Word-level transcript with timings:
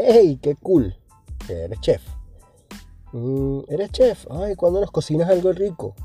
¡Hey, 0.00 0.38
qué 0.40 0.54
cool! 0.54 0.94
Eres 1.48 1.80
chef. 1.80 2.02
Mm, 3.12 3.62
eres 3.66 3.90
chef. 3.90 4.26
Ay, 4.30 4.54
¿cuándo 4.54 4.80
nos 4.80 4.92
cocinas 4.92 5.28
algo 5.28 5.50
rico? 5.50 5.96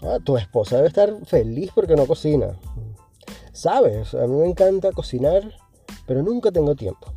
Ah, 0.00 0.16
tu 0.24 0.38
esposa 0.38 0.76
debe 0.76 0.88
estar 0.88 1.12
feliz 1.26 1.70
porque 1.74 1.96
no 1.96 2.06
cocina. 2.06 2.58
Sabes, 3.52 4.14
a 4.14 4.26
mí 4.26 4.36
me 4.36 4.46
encanta 4.46 4.90
cocinar, 4.92 5.52
pero 6.06 6.22
nunca 6.22 6.50
tengo 6.50 6.74
tiempo. 6.74 7.12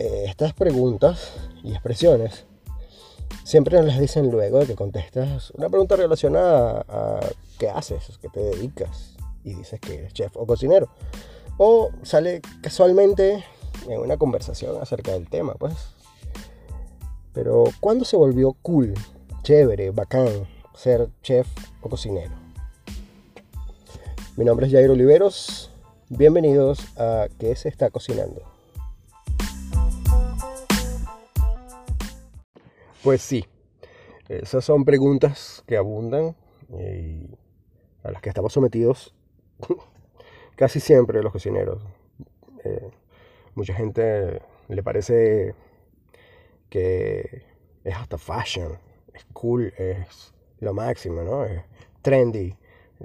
Eh, 0.00 0.24
estas 0.26 0.54
preguntas 0.54 1.32
y 1.62 1.70
expresiones 1.70 2.46
siempre 3.44 3.76
nos 3.76 3.86
las 3.86 4.00
dicen 4.00 4.28
luego 4.32 4.58
de 4.58 4.66
que 4.66 4.74
contestas 4.74 5.52
una 5.52 5.68
pregunta 5.68 5.94
relacionada 5.94 6.84
a 6.88 7.20
qué 7.60 7.70
haces, 7.70 8.18
qué 8.20 8.28
te 8.28 8.40
dedicas 8.40 9.14
y 9.44 9.54
dices 9.54 9.78
que 9.78 9.98
eres 9.98 10.14
chef 10.14 10.36
o 10.36 10.46
cocinero. 10.48 10.88
O 11.58 11.90
sale 12.02 12.40
casualmente 12.62 13.44
en 13.86 14.00
una 14.00 14.16
conversación 14.16 14.80
acerca 14.80 15.12
del 15.12 15.28
tema, 15.28 15.54
pues. 15.54 15.74
Pero 17.34 17.64
¿cuándo 17.80 18.04
se 18.04 18.16
volvió 18.16 18.54
cool, 18.62 18.94
chévere, 19.42 19.90
bacán 19.90 20.28
ser 20.74 21.08
chef 21.22 21.46
o 21.82 21.88
cocinero? 21.90 22.32
Mi 24.36 24.46
nombre 24.46 24.66
es 24.66 24.72
Jairo 24.72 24.94
Oliveros. 24.94 25.70
Bienvenidos 26.08 26.80
a 26.98 27.28
¿Qué 27.38 27.54
se 27.54 27.68
está 27.68 27.90
cocinando? 27.90 28.42
Pues 33.02 33.20
sí, 33.20 33.44
esas 34.28 34.64
son 34.64 34.84
preguntas 34.84 35.62
que 35.66 35.76
abundan 35.76 36.34
y 36.70 37.36
a 38.02 38.10
las 38.10 38.22
que 38.22 38.30
estamos 38.30 38.52
sometidos 38.54 39.14
casi 40.56 40.80
siempre 40.80 41.22
los 41.22 41.32
cocineros. 41.32 41.82
Eh, 42.64 42.90
mucha 43.54 43.74
gente 43.74 44.40
le 44.68 44.82
parece 44.82 45.54
que 46.70 47.44
es 47.84 47.96
hasta 47.96 48.18
fashion, 48.18 48.78
es 49.12 49.24
cool, 49.32 49.72
es 49.76 50.32
lo 50.60 50.72
máximo, 50.72 51.22
¿no? 51.22 51.44
Es 51.44 51.62
trendy 52.00 52.56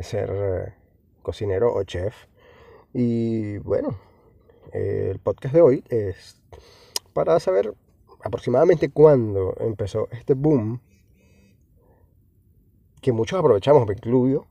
ser 0.01 0.29
eh, 0.31 0.73
cocinero 1.21 1.73
o 1.73 1.83
chef. 1.83 2.15
Y 2.93 3.57
bueno, 3.59 3.97
el 4.71 5.19
podcast 5.19 5.53
de 5.53 5.61
hoy 5.61 5.83
es 5.89 6.41
para 7.13 7.39
saber 7.39 7.73
aproximadamente 8.23 8.89
cuándo 8.89 9.55
empezó 9.59 10.07
este 10.11 10.33
boom 10.33 10.81
que 13.01 13.11
muchos 13.11 13.39
aprovechamos, 13.39 13.87
me 13.87 13.93
incluyo, 13.93 14.45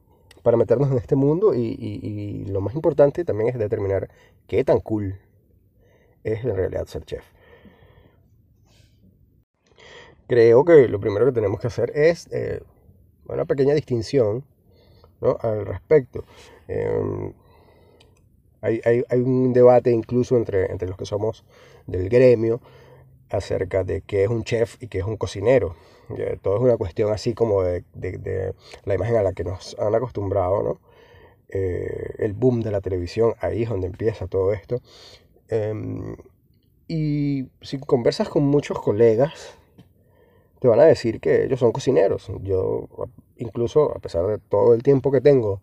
para 0.47 0.57
meternos 0.57 0.93
en 0.93 0.99
este 0.99 1.17
mundo 1.17 1.55
y, 1.55 2.45
lo 2.47 2.61
más 2.61 2.77
importante 2.77 3.25
también 3.25 3.49
es 3.49 3.59
determinar 3.59 4.09
qué 4.47 4.63
tan 4.63 4.79
cool 4.79 5.19
es 6.23 6.45
en 6.45 6.55
realidad 6.55 6.87
ser 6.87 7.05
chef. 7.05 7.25
Creo 10.29 10.65
que 10.65 10.87
lo 10.87 11.01
primero 11.01 11.27
que 11.27 11.33
tenemos 11.33 11.59
que 11.59 11.67
hacer 11.67 11.91
es 11.97 12.29
eh, 12.31 12.61
una 13.29 13.45
pequeña 13.45 13.75
distinción 13.75 14.45
al 15.41 15.67
respecto. 15.67 16.25
Em, 16.69 17.33
hay, 18.61 19.03
un 19.17 19.53
debate 19.53 19.91
incluso 19.91 20.37
entre, 20.37 20.71
entre 20.71 20.87
los 20.87 20.97
que 20.97 21.07
somos 21.07 21.45
del 21.89 22.09
gremio 22.09 22.61
acerca 23.31 23.85
de 23.85 24.03
qué 24.03 24.25
es 24.25 24.31
un 24.31 24.45
chef 24.45 24.83
y 24.83 24.89
qué 24.89 24.99
es 24.99 25.05
un 25.05 25.17
cocinero. 25.17 25.77
Todo 26.43 26.57
es 26.57 26.63
una 26.63 26.77
cuestión 26.77 27.13
así 27.13 27.35
como 27.35 27.63
de, 27.63 27.85
la 28.85 28.95
imagen 28.95 29.17
a 29.17 29.23
la 29.23 29.33
que 29.33 29.45
nos 29.45 29.77
han 29.79 29.95
acostumbrado, 29.95 30.63
¿no? 30.63 30.81
Eh, 31.49 32.15
el 32.19 32.33
boom 32.33 32.61
de 32.63 32.71
la 32.71 32.81
televisión, 32.81 33.35
ahí 33.41 33.63
es 33.63 33.69
donde 33.69 33.87
empieza 33.87 34.27
todo 34.27 34.53
esto. 34.53 34.81
Em, 35.49 36.17
y 36.89 37.49
si 37.61 37.79
conversas 37.79 38.29
con 38.29 38.45
muchos 38.45 38.81
colegas, 38.81 39.57
te 40.61 40.69
van 40.69 40.81
a 40.81 40.85
decir 40.85 41.21
que 41.21 41.45
ellos 41.45 41.61
son 41.61 41.73
cocineros. 41.73 42.31
Yo, 42.43 42.89
incluso 43.37 43.97
a 43.97 43.99
pesar 43.99 44.27
de 44.27 44.39
todo 44.39 44.75
el 44.75 44.83
tiempo 44.83 45.11
que 45.13 45.21
tengo 45.21 45.61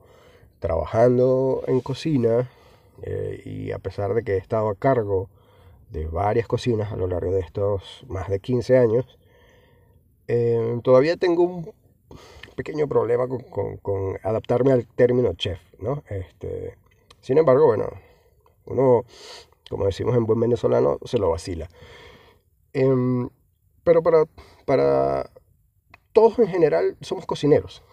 trabajando 0.60 1.64
en 1.68 1.82
cocina, 1.82 2.50
eh, 3.02 3.42
y 3.46 3.72
a 3.72 3.80
pesar 3.80 4.14
de 4.14 4.24
que 4.24 4.34
he 4.34 4.38
estado 4.38 4.70
a 4.70 4.76
cargo 4.76 5.30
de 5.94 6.08
varias 6.08 6.48
cocinas 6.48 6.92
a 6.92 6.96
lo 6.96 7.08
largo 7.08 7.32
de 7.32 7.40
estos 7.40 8.04
más 8.08 8.28
de 8.28 8.40
15 8.40 8.78
años, 8.78 9.20
eh, 10.28 10.80
todavía 10.84 11.18
tengo 11.18 11.44
un 11.44 11.72
pequeño 12.56 12.88
problema 12.88 13.28
con, 13.28 14.18
adaptarme 14.24 14.72
al 14.72 14.88
término 14.88 15.34
chef, 15.34 15.60
¿no? 15.80 16.04
Este, 16.10 16.76
sin 17.22 17.38
embargo, 17.38 17.68
bueno, 17.68 17.90
uno, 18.66 19.06
como 19.70 19.86
decimos 19.86 20.16
en 20.16 20.26
buen 20.26 20.40
venezolano, 20.40 20.98
se 21.06 21.20
lo 21.20 21.30
vacila. 21.30 21.70
Em, 22.74 23.30
pero 23.84 24.02
para, 24.02 24.26
para 24.66 25.30
todos 26.12 26.40
en 26.40 26.48
general 26.48 26.98
somos 27.02 27.26
cocineros. 27.28 27.84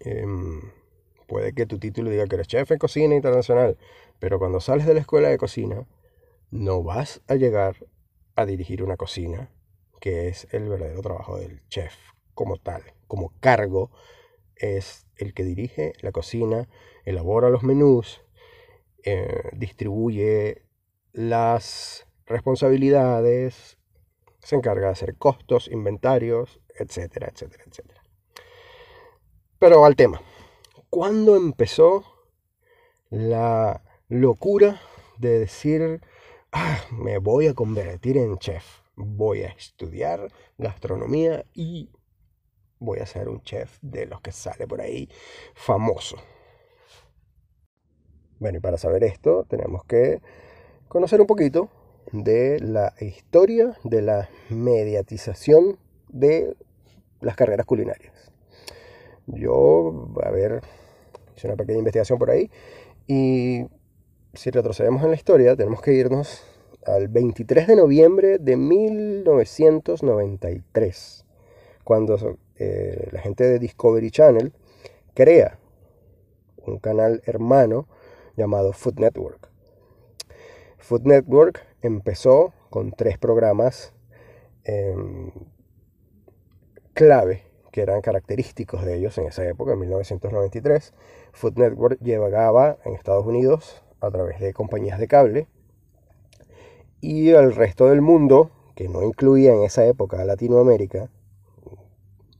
Em, 0.00 0.60
puede 1.26 1.54
que 1.54 1.66
tu 1.66 1.78
título 1.78 2.10
diga 2.10 2.26
que 2.26 2.36
eres 2.36 2.46
chef 2.46 2.70
en 2.70 2.78
cocina 2.78 3.14
internacional, 3.16 3.78
pero 4.20 4.38
cuando 4.38 4.60
sales 4.60 4.86
de 4.86 4.94
la 4.94 5.00
escuela 5.00 5.28
de 5.28 5.38
cocina, 5.38 5.86
no 6.54 6.84
vas 6.84 7.20
a 7.26 7.34
llegar 7.34 7.84
a 8.36 8.46
dirigir 8.46 8.84
una 8.84 8.96
cocina, 8.96 9.50
que 10.00 10.28
es 10.28 10.46
el 10.52 10.68
verdadero 10.68 11.02
trabajo 11.02 11.36
del 11.36 11.66
chef 11.68 11.92
como 12.32 12.58
tal, 12.58 12.94
como 13.08 13.32
cargo, 13.40 13.90
es 14.54 15.08
el 15.16 15.34
que 15.34 15.42
dirige 15.42 15.94
la 16.00 16.12
cocina, 16.12 16.68
elabora 17.04 17.50
los 17.50 17.64
menús, 17.64 18.22
eh, 19.02 19.50
distribuye 19.52 20.62
las 21.12 22.06
responsabilidades, 22.24 23.76
se 24.38 24.54
encarga 24.54 24.86
de 24.86 24.92
hacer 24.92 25.16
costos, 25.16 25.66
inventarios, 25.66 26.60
etcétera, 26.78 27.32
etcétera, 27.32 27.64
etcétera. 27.66 28.00
Pero 29.58 29.84
al 29.84 29.96
tema, 29.96 30.22
¿cuándo 30.88 31.34
empezó 31.34 32.04
la 33.10 33.82
locura 34.08 34.80
de 35.18 35.40
decir 35.40 36.00
Me 36.92 37.18
voy 37.18 37.48
a 37.48 37.54
convertir 37.54 38.16
en 38.16 38.38
chef, 38.38 38.64
voy 38.94 39.42
a 39.42 39.48
estudiar 39.48 40.30
gastronomía 40.58 41.44
y 41.52 41.90
voy 42.78 43.00
a 43.00 43.06
ser 43.06 43.28
un 43.28 43.42
chef 43.42 43.78
de 43.82 44.06
los 44.06 44.20
que 44.20 44.32
sale 44.32 44.66
por 44.66 44.80
ahí 44.80 45.08
famoso. 45.54 46.16
Bueno, 48.38 48.58
y 48.58 48.60
para 48.60 48.78
saber 48.78 49.04
esto 49.04 49.44
tenemos 49.48 49.84
que 49.84 50.20
conocer 50.88 51.20
un 51.20 51.26
poquito 51.26 51.70
de 52.12 52.60
la 52.60 52.94
historia 53.00 53.76
de 53.82 54.02
la 54.02 54.28
mediatización 54.50 55.78
de 56.08 56.56
las 57.20 57.36
carreras 57.36 57.66
culinarias. 57.66 58.32
Yo, 59.26 60.10
a 60.22 60.30
ver, 60.30 60.60
hice 61.36 61.46
una 61.46 61.56
pequeña 61.56 61.78
investigación 61.78 62.18
por 62.18 62.30
ahí 62.30 62.50
y 63.06 63.64
si 64.36 64.50
retrocedemos 64.50 65.02
en 65.02 65.10
la 65.10 65.16
historia, 65.16 65.56
tenemos 65.56 65.80
que 65.80 65.92
irnos 65.92 66.44
al 66.86 67.08
23 67.08 67.66
de 67.66 67.76
noviembre 67.76 68.38
de 68.38 68.56
1993, 68.56 71.24
cuando 71.82 72.38
eh, 72.56 73.08
la 73.12 73.20
gente 73.20 73.44
de 73.44 73.58
Discovery 73.58 74.10
Channel 74.10 74.54
crea 75.14 75.58
un 76.66 76.78
canal 76.78 77.22
hermano 77.26 77.86
llamado 78.36 78.72
Food 78.72 78.98
Network. 78.98 79.50
Food 80.78 81.02
Network 81.04 81.60
empezó 81.82 82.54
con 82.70 82.92
tres 82.92 83.18
programas 83.18 83.92
em, 84.64 85.30
clave 86.92 87.42
que 87.70 87.82
eran 87.82 88.00
característicos 88.02 88.84
de 88.84 88.96
ellos 88.96 89.16
en 89.18 89.26
esa 89.26 89.46
época, 89.46 89.72
en 89.72 89.80
1993. 89.80 90.94
Food 91.32 91.56
Network 91.56 91.98
llegaba 92.00 92.78
en 92.84 92.94
Estados 92.94 93.26
Unidos 93.26 93.82
a 94.00 94.10
través 94.10 94.40
de 94.40 94.52
compañías 94.52 94.98
de 94.98 95.08
cable 95.08 95.48
y 97.04 97.28
el 97.30 97.54
resto 97.54 97.90
del 97.90 98.00
mundo, 98.00 98.50
que 98.74 98.88
no 98.88 99.02
incluía 99.02 99.52
en 99.52 99.62
esa 99.62 99.84
época 99.84 100.22
a 100.22 100.24
Latinoamérica, 100.24 101.10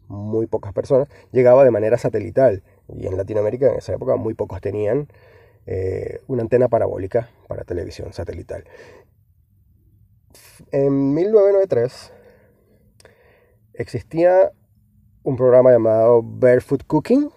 muy 0.09 0.47
pocas 0.47 0.73
personas, 0.73 1.09
llegaba 1.33 1.65
de 1.65 1.71
manera 1.71 1.99
satelital. 1.99 2.63
Y 2.89 3.07
en 3.07 3.19
Latinoamérica 3.19 3.71
en 3.71 3.77
esa 3.77 3.93
época 3.93 4.17
muy 4.17 4.33
pocos 4.33 4.63
tenían 4.63 5.09
eh, 5.67 6.21
una 6.29 6.41
antena 6.41 6.69
parabólica 6.69 7.29
para 7.47 7.65
televisión 7.65 8.15
satelital. 8.15 8.65
En 10.73 11.13
1993 11.13 12.13
existía 13.75 14.51
un 15.25 15.37
programa 15.37 15.73
llamado 15.73 16.23
Barefoot 16.23 16.85
Cooking. 16.87 17.31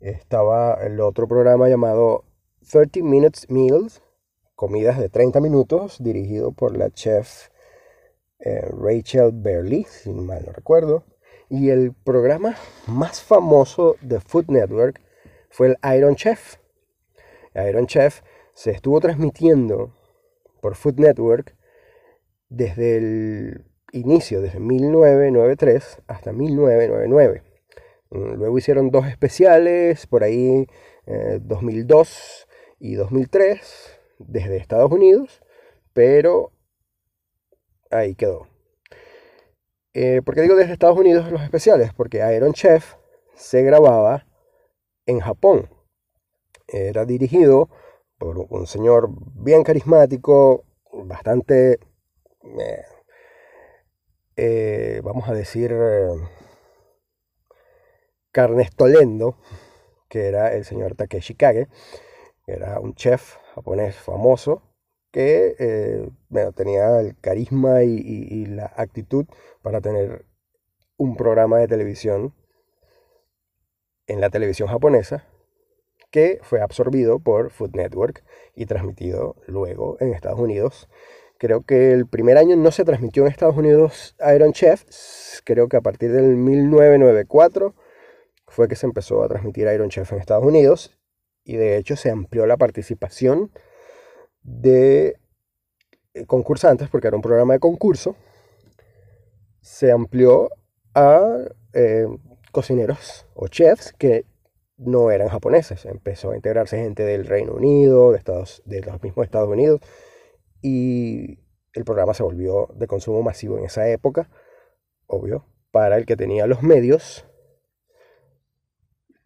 Estaba 0.00 0.74
el 0.84 1.00
otro 1.00 1.26
programa 1.26 1.70
llamado 1.70 2.24
30 2.70 3.00
Minutes 3.02 3.48
Meals, 3.48 4.02
comidas 4.56 4.98
de 4.98 5.08
30 5.08 5.40
minutos, 5.40 5.96
dirigido 6.00 6.52
por 6.52 6.76
la 6.76 6.90
chef 6.90 7.48
eh, 8.40 8.68
Rachel 8.70 9.30
Berley, 9.32 9.84
si 9.84 10.10
mal 10.10 10.44
no 10.44 10.52
recuerdo. 10.52 11.04
Y 11.48 11.70
el 11.70 11.92
programa 11.92 12.56
más 12.86 13.22
famoso 13.22 13.96
de 14.00 14.20
Food 14.20 14.46
Network 14.48 15.00
fue 15.48 15.68
el 15.68 15.96
Iron 15.96 16.16
Chef. 16.16 16.56
Iron 17.54 17.86
Chef 17.86 18.22
se 18.52 18.72
estuvo 18.72 19.00
transmitiendo 19.00 19.94
por 20.60 20.74
Food 20.74 20.98
Network 20.98 21.54
desde 22.48 22.96
el 22.96 23.64
inicio, 23.92 24.40
desde 24.40 24.58
1993 24.58 26.02
hasta 26.08 26.32
1999. 26.32 27.42
Mm, 28.10 28.32
luego 28.34 28.58
hicieron 28.58 28.90
dos 28.90 29.06
especiales, 29.06 30.06
por 30.08 30.24
ahí 30.24 30.66
2002 31.40 32.08
eh, 32.08 32.45
y 32.78 32.94
2003, 32.94 33.98
desde 34.18 34.56
Estados 34.56 34.90
Unidos, 34.90 35.42
pero 35.92 36.52
ahí 37.90 38.14
quedó. 38.14 38.48
Eh, 39.94 40.20
¿Por 40.22 40.34
qué 40.34 40.42
digo 40.42 40.56
desde 40.56 40.74
Estados 40.74 40.98
Unidos 40.98 41.30
los 41.32 41.42
especiales? 41.42 41.92
Porque 41.94 42.18
Iron 42.36 42.52
Chef 42.52 42.94
se 43.34 43.62
grababa 43.62 44.26
en 45.06 45.20
Japón. 45.20 45.70
Era 46.68 47.04
dirigido 47.04 47.70
por 48.18 48.38
un 48.50 48.66
señor 48.66 49.08
bien 49.34 49.62
carismático, 49.62 50.64
bastante, 50.92 51.78
eh, 52.42 52.84
eh, 54.36 55.00
vamos 55.02 55.28
a 55.28 55.32
decir, 55.32 55.74
carnestolendo, 58.32 59.38
que 60.08 60.26
era 60.26 60.52
el 60.54 60.64
señor 60.64 60.94
Takeshi 60.94 61.34
Kage, 61.34 61.68
era 62.46 62.78
un 62.80 62.94
chef 62.94 63.36
japonés 63.54 63.96
famoso 63.96 64.62
que 65.10 65.56
eh, 65.58 66.10
tenía 66.54 67.00
el 67.00 67.16
carisma 67.18 67.82
y, 67.82 68.46
la 68.46 68.72
actitud 68.76 69.26
para 69.62 69.80
tener 69.80 70.24
un 70.96 71.16
programa 71.16 71.58
de 71.58 71.68
televisión 71.68 72.34
en 74.06 74.20
la 74.20 74.30
televisión 74.30 74.68
japonesa 74.68 75.24
que 76.10 76.38
fue 76.42 76.60
absorbido 76.60 77.18
por 77.18 77.50
Food 77.50 77.74
Network 77.74 78.24
y 78.54 78.66
transmitido 78.66 79.36
luego 79.46 79.96
en 80.00 80.14
Estados 80.14 80.38
Unidos. 80.38 80.88
Creo 81.38 81.62
que 81.62 81.92
el 81.92 82.06
primer 82.06 82.38
año 82.38 82.56
no 82.56 82.70
se 82.70 82.84
transmitió 82.84 83.24
en 83.24 83.32
Estados 83.32 83.56
Unidos 83.56 84.16
Iron 84.34 84.52
Chef, 84.52 84.84
creo 85.44 85.68
que 85.68 85.76
a 85.76 85.82
partir 85.82 86.12
del 86.12 86.36
1994 86.36 87.74
fue 88.46 88.68
que 88.68 88.76
se 88.76 88.86
empezó 88.86 89.22
a 89.22 89.28
transmitir 89.28 89.66
Iron 89.66 89.90
Chef 89.90 90.12
en 90.12 90.20
Estados 90.20 90.44
Unidos 90.44 90.96
y 91.46 91.56
de 91.56 91.76
hecho 91.76 91.96
se 91.96 92.10
amplió 92.10 92.44
la 92.44 92.56
participación 92.56 93.52
de 94.42 95.16
eh, 96.12 96.26
concursantes, 96.26 96.88
porque 96.90 97.06
era 97.06 97.16
un 97.16 97.22
programa 97.22 97.54
de 97.54 97.60
concurso, 97.60 98.16
se 99.60 99.92
amplió 99.92 100.50
a 100.94 101.38
eh, 101.72 102.06
cocineros 102.50 103.26
o 103.34 103.46
chefs 103.48 103.92
que 103.92 104.26
no 104.76 105.10
eran 105.10 105.28
japoneses. 105.28 105.86
Empezó 105.86 106.32
a 106.32 106.36
integrarse 106.36 106.78
gente 106.78 107.04
del 107.04 107.26
Reino 107.26 107.54
Unido, 107.54 108.10
de, 108.10 108.18
Estados, 108.18 108.62
de 108.64 108.80
los 108.80 109.00
mismos 109.02 109.24
Estados 109.24 109.48
Unidos, 109.48 109.80
y 110.60 111.38
el 111.74 111.84
programa 111.84 112.12
se 112.12 112.24
volvió 112.24 112.68
de 112.74 112.88
consumo 112.88 113.22
masivo 113.22 113.56
en 113.56 113.64
esa 113.64 113.88
época, 113.88 114.28
obvio, 115.06 115.46
para 115.70 115.96
el 115.96 116.06
que 116.06 116.16
tenía 116.16 116.46
los 116.46 116.62
medios 116.62 117.24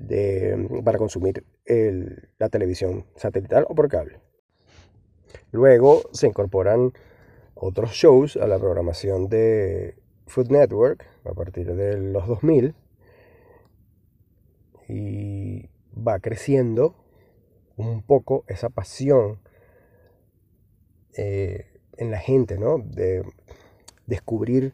de, 0.00 0.82
para 0.85 0.99
consumir 0.99 1.44
la 2.38 2.49
televisión 2.49 3.05
satelital 3.17 3.67
o 3.69 3.75
por 3.75 3.88
cable. 3.88 4.19
Luego 5.52 6.02
se 6.12 6.26
incorporan 6.26 6.93
otros 7.55 7.93
shows 7.93 8.37
a 8.37 8.47
la 8.47 8.58
programación 8.58 9.29
de 9.29 9.94
Food 10.26 10.50
Network 10.50 11.06
a 11.25 11.35
partir 11.35 11.75
de 11.75 11.99
los 11.99 12.26
2000 12.26 12.75
y 14.88 15.69
va 15.97 16.19
creciendo 16.19 16.97
un 17.76 18.02
poco 18.02 18.44
esa 18.49 18.70
pasión 18.70 19.41
eh, 21.17 21.67
en 21.97 22.11
la 22.11 22.19
gente, 22.19 22.58
¿no? 22.58 22.79
De 22.79 23.23
descubrir 24.06 24.73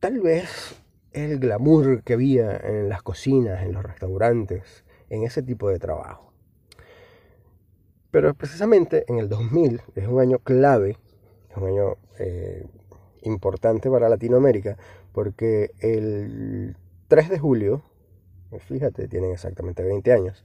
tal 0.00 0.20
vez 0.20 0.81
el 1.12 1.38
glamour 1.38 2.02
que 2.02 2.14
había 2.14 2.56
en 2.56 2.88
las 2.88 3.02
cocinas, 3.02 3.62
en 3.62 3.72
los 3.72 3.82
restaurantes, 3.82 4.84
en 5.10 5.24
ese 5.24 5.42
tipo 5.42 5.68
de 5.68 5.78
trabajo. 5.78 6.32
Pero 8.10 8.34
precisamente 8.34 9.04
en 9.08 9.18
el 9.18 9.28
2000 9.28 9.82
es 9.94 10.06
un 10.06 10.20
año 10.20 10.38
clave, 10.38 10.98
es 11.50 11.56
un 11.56 11.68
año 11.68 11.96
eh, 12.18 12.66
importante 13.22 13.90
para 13.90 14.08
Latinoamérica, 14.08 14.76
porque 15.12 15.70
el 15.80 16.76
3 17.08 17.30
de 17.30 17.38
julio, 17.38 17.82
fíjate, 18.66 19.08
tienen 19.08 19.32
exactamente 19.32 19.82
20 19.82 20.12
años, 20.12 20.44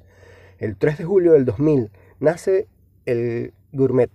el 0.59 0.77
3 0.77 0.99
de 0.99 1.03
julio 1.05 1.33
del 1.33 1.45
2000 1.45 1.91
nace 2.19 2.67
el 3.05 3.53
Gourmet, 3.73 4.11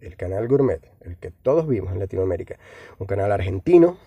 el 0.00 0.16
canal 0.16 0.48
Gourmet, 0.48 0.80
el 1.00 1.16
que 1.16 1.30
todos 1.30 1.66
vimos 1.66 1.92
en 1.92 1.98
Latinoamérica, 1.98 2.58
un 2.98 3.06
canal 3.06 3.32
argentino 3.32 3.98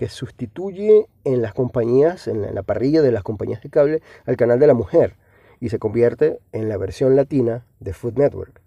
que 0.00 0.08
sustituye 0.08 1.10
en 1.24 1.42
las 1.42 1.52
compañías, 1.52 2.26
en 2.26 2.54
la 2.54 2.62
parrilla 2.62 3.02
de 3.02 3.12
las 3.12 3.22
compañías 3.22 3.60
de 3.60 3.68
cable, 3.68 4.02
al 4.24 4.38
canal 4.38 4.58
de 4.58 4.66
la 4.66 4.72
mujer 4.72 5.18
y 5.60 5.68
se 5.68 5.78
convierte 5.78 6.40
en 6.52 6.70
la 6.70 6.78
versión 6.78 7.16
latina 7.16 7.66
de 7.80 7.92
Food 7.92 8.14
Network. 8.16 8.62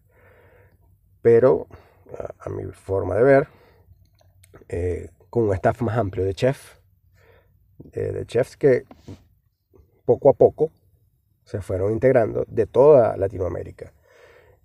Pero, 1.24 1.66
a, 2.38 2.50
mi 2.52 2.66
forma 2.66 3.16
de 3.16 3.24
ver, 3.24 3.48
eh, 4.70 5.10
con 5.32 5.46
un 5.46 5.56
staff 5.56 5.82
más 5.82 5.98
amplio 5.98 6.24
de 6.24 6.36
chefs, 6.36 6.78
de 7.80 8.24
chefs 8.28 8.56
que 8.56 8.86
poco 10.06 10.30
a 10.30 10.34
poco 10.34 10.70
se 11.46 11.62
fueron 11.62 11.94
integrando 11.94 12.46
de 12.48 12.68
toda 12.68 13.18
Latinoamérica. 13.18 13.92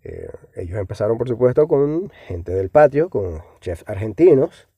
Eh, 0.04 0.28
ellos 0.54 0.78
empezaron, 0.78 1.16
por 1.16 1.28
supuesto, 1.28 1.66
con 1.66 2.10
gente 2.26 2.52
del 2.52 2.68
patio, 2.68 3.08
con 3.08 3.42
chefs 3.62 3.84
argentinos, 3.86 4.68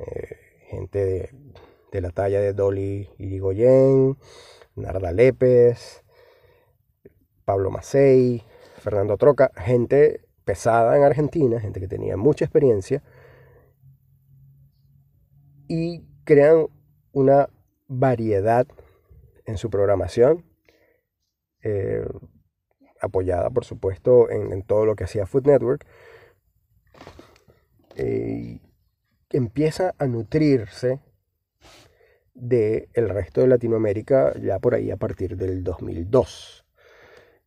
eh, 0.00 0.47
gente 0.68 1.32
de, 1.92 2.00
la 2.00 2.10
talla 2.10 2.40
de 2.40 2.52
Dolly 2.52 3.08
Irigoyen, 3.18 4.16
Narda 4.76 5.12
Lépez, 5.12 6.04
Pablo 7.44 7.70
Macei, 7.70 8.42
Fernando 8.78 9.16
Troca, 9.16 9.50
gente 9.56 10.20
pesada 10.44 10.96
en 10.96 11.02
Argentina, 11.02 11.60
gente 11.60 11.80
que 11.80 11.88
tenía 11.88 12.16
mucha 12.16 12.44
experiencia, 12.44 13.02
y 15.66 16.06
crean 16.24 16.68
una 17.12 17.48
variedad 17.86 18.66
en 19.46 19.56
su 19.56 19.70
programación, 19.70 20.44
eh, 21.62 22.06
apoyada 23.00 23.50
por 23.50 23.64
supuesto 23.64 24.30
en, 24.30 24.62
todo 24.62 24.84
lo 24.84 24.94
que 24.94 25.04
hacía 25.04 25.26
Food 25.26 25.46
Network, 25.46 25.86
eh, 27.96 28.60
empieza 29.38 29.94
a 29.98 30.06
nutrirse 30.06 31.00
del 32.34 32.88
el 32.92 33.08
resto 33.08 33.40
de 33.40 33.48
Latinoamérica 33.48 34.34
ya 34.38 34.58
por 34.58 34.74
ahí 34.74 34.90
a 34.90 34.96
partir 34.96 35.36
del 35.36 35.64
2002 35.64 36.64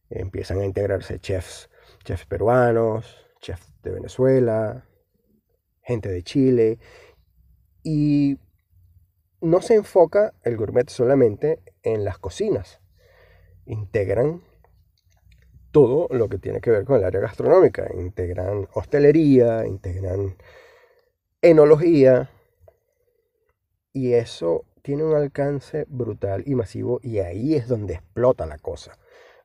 empiezan 0.10 0.60
a 0.60 0.66
integrarse 0.66 1.20
chefs, 1.20 1.70
chefs 2.04 2.26
peruanos, 2.26 3.26
chefs 3.40 3.74
de 3.82 3.92
Venezuela, 3.92 4.86
gente 5.82 6.10
de 6.10 6.24
Chile, 6.24 6.80
y 7.84 8.38
no 9.40 9.62
se 9.62 9.76
enfoca 9.76 10.34
el 10.44 10.58
gourmet 10.58 10.90
solamente 10.90 11.62
en 11.84 12.04
las 12.04 12.18
cocinas, 12.20 12.80
integran 13.66 14.42
todo 15.72 16.08
lo 16.12 16.28
que 16.28 16.38
tiene 16.38 16.60
que 16.60 16.72
ver 16.72 16.84
con 16.84 16.98
el 16.98 17.06
área 17.06 17.22
gastronómica, 17.22 17.90
integran 17.96 18.68
hostelería, 18.74 19.66
integran 19.66 20.36
enología, 21.42 22.30
y 23.94 24.14
eso 24.14 24.66
tiene 24.82 25.04
un 25.04 25.16
alcance 25.16 25.86
brutal 25.90 26.44
y 26.46 26.56
masivo 26.56 27.00
y 27.04 27.20
ahí 27.20 27.56
es 27.56 27.68
donde 27.68 27.96
explota 27.96 28.46
la 28.46 28.58
cosa 28.58 28.98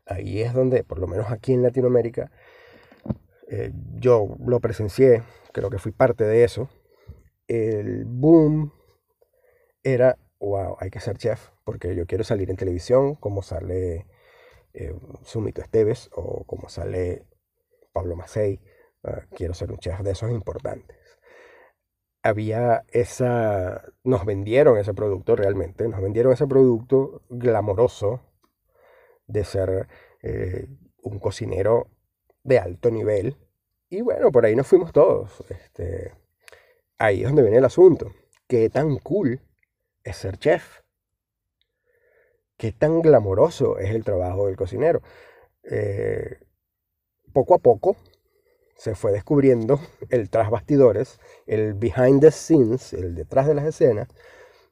ahí 0.07 0.41
es 0.41 0.55
donde, 0.55 0.85
por 0.85 0.99
lo 0.99 1.07
menos 1.07 1.31
aquí 1.31 1.53
en 1.53 1.63
Latinoamérica, 1.63 2.31
eh, 3.49 3.73
yo 3.97 4.37
lo 4.45 4.61
presencié, 4.61 5.23
creo 5.53 5.71
que 5.71 5.79
fui 5.79 5.93
parte 5.93 6.25
de 6.25 6.45
eso. 6.45 6.69
El 7.49 8.05
boom 8.07 8.73
era, 9.83 10.19
wow, 10.41 10.77
hay 10.81 10.91
que 10.91 11.01
ser 11.01 11.19
chef, 11.19 11.51
porque 11.65 11.95
yo 11.95 12.07
quiero 12.07 12.25
salir 12.25 12.51
en 12.51 12.57
televisión, 12.57 13.15
como 13.17 13.43
sale 13.43 14.07
eh, 14.75 14.95
Sumito 15.23 15.61
Esteves 15.61 16.09
o 16.13 16.45
como 16.45 16.69
sale 16.69 17.25
Pablo 17.93 18.17
Macei. 18.17 18.61
Ah, 19.05 19.23
quiero 19.31 19.55
ser 19.55 19.71
un 19.71 19.79
chef 19.79 20.01
de 20.01 20.13
esos 20.13 20.31
importantes. 20.31 20.97
Había 22.27 22.85
esa, 22.89 23.85
nos 24.03 24.25
vendieron 24.25 24.79
ese 24.79 24.93
producto 24.95 25.37
realmente, 25.37 25.87
nos 25.87 26.03
vendieron 26.03 26.33
ese 26.33 26.49
producto 26.49 27.23
glamoroso, 27.29 28.21
de 29.29 29.45
ser 29.45 29.87
eh, 30.23 30.67
un 31.03 31.21
cocinero 31.21 31.87
de 32.43 32.59
alto 32.59 32.91
nivel. 32.91 33.37
Y 33.89 34.01
bueno, 34.01 34.33
por 34.33 34.45
ahí 34.45 34.57
nos 34.57 34.67
fuimos 34.67 34.93
todos. 34.93 35.45
Este, 35.49 36.15
ahí 36.99 37.23
es 37.23 37.29
donde 37.29 37.43
viene 37.43 37.59
el 37.59 37.65
asunto. 37.65 38.13
¿Qué 38.49 38.71
tan 38.71 38.99
cool 38.99 39.41
es 40.03 40.17
ser 40.17 40.37
chef? 40.39 40.81
¿Qué 42.57 42.73
tan 42.73 43.03
glamoroso 43.03 43.79
es 43.79 43.91
el 43.95 44.03
trabajo 44.03 44.47
del 44.47 44.57
cocinero? 44.57 45.01
Eh, 45.63 46.41
poco 47.33 47.55
a 47.55 47.59
poco, 47.59 47.97
se 48.77 48.95
fue 48.95 49.13
descubriendo 49.13 49.81
el 50.11 50.31
tras 50.31 50.51
bastidores, 50.51 51.19
el 51.47 51.75
behind 51.75 52.21
the 52.21 52.31
scenes, 52.31 52.93
el 52.93 53.15
detrás 53.15 53.47
de 53.47 53.55
las 53.55 53.65
escenas 53.65 54.09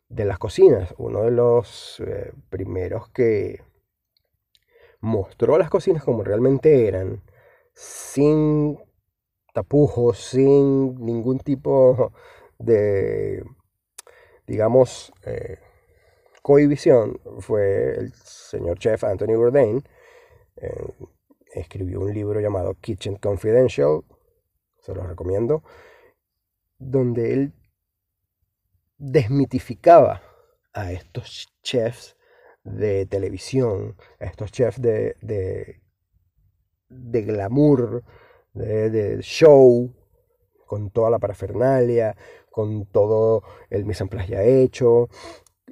de 0.08 0.24
las 0.24 0.38
cocinas. 0.38 0.94
Uno 0.98 1.22
de 1.22 1.30
los 1.30 2.00
eh, 2.06 2.32
primeros 2.50 3.08
que 3.10 3.62
mostró 5.00 5.58
las 5.58 5.70
cocinas 5.70 6.04
como 6.04 6.22
realmente 6.22 6.86
eran, 6.86 7.22
sin 7.74 8.78
tapujos, 9.52 10.18
sin 10.18 10.94
ningún 11.04 11.38
tipo 11.38 12.12
de, 12.58 13.44
digamos, 14.46 15.12
eh, 15.24 15.58
cohibición, 16.42 17.20
fue 17.40 17.96
el 17.96 18.12
señor 18.14 18.78
chef 18.78 19.04
Anthony 19.04 19.36
Bourdain. 19.36 19.82
Eh, 20.56 20.92
escribió 21.54 22.00
un 22.00 22.12
libro 22.12 22.40
llamado 22.40 22.74
Kitchen 22.80 23.16
Confidential, 23.16 24.02
se 24.80 24.94
lo 24.94 25.06
recomiendo, 25.06 25.62
donde 26.78 27.32
él 27.32 27.52
desmitificaba 28.98 30.22
a 30.72 30.92
estos 30.92 31.48
chefs 31.62 32.16
de 32.64 33.06
televisión, 33.06 33.96
a 34.20 34.24
estos 34.24 34.50
chefs 34.50 34.80
de, 34.80 35.16
de, 35.20 35.80
de 36.88 37.22
glamour, 37.22 38.02
de, 38.52 39.18
show, 39.20 39.94
con 40.66 40.90
toda 40.90 41.10
la 41.10 41.18
parafernalia, 41.18 42.16
con 42.50 42.86
todo 42.86 43.42
el 43.70 43.84
mise 43.84 44.04
en 44.04 44.08
place 44.08 44.32
ya 44.32 44.42
hecho, 44.42 45.08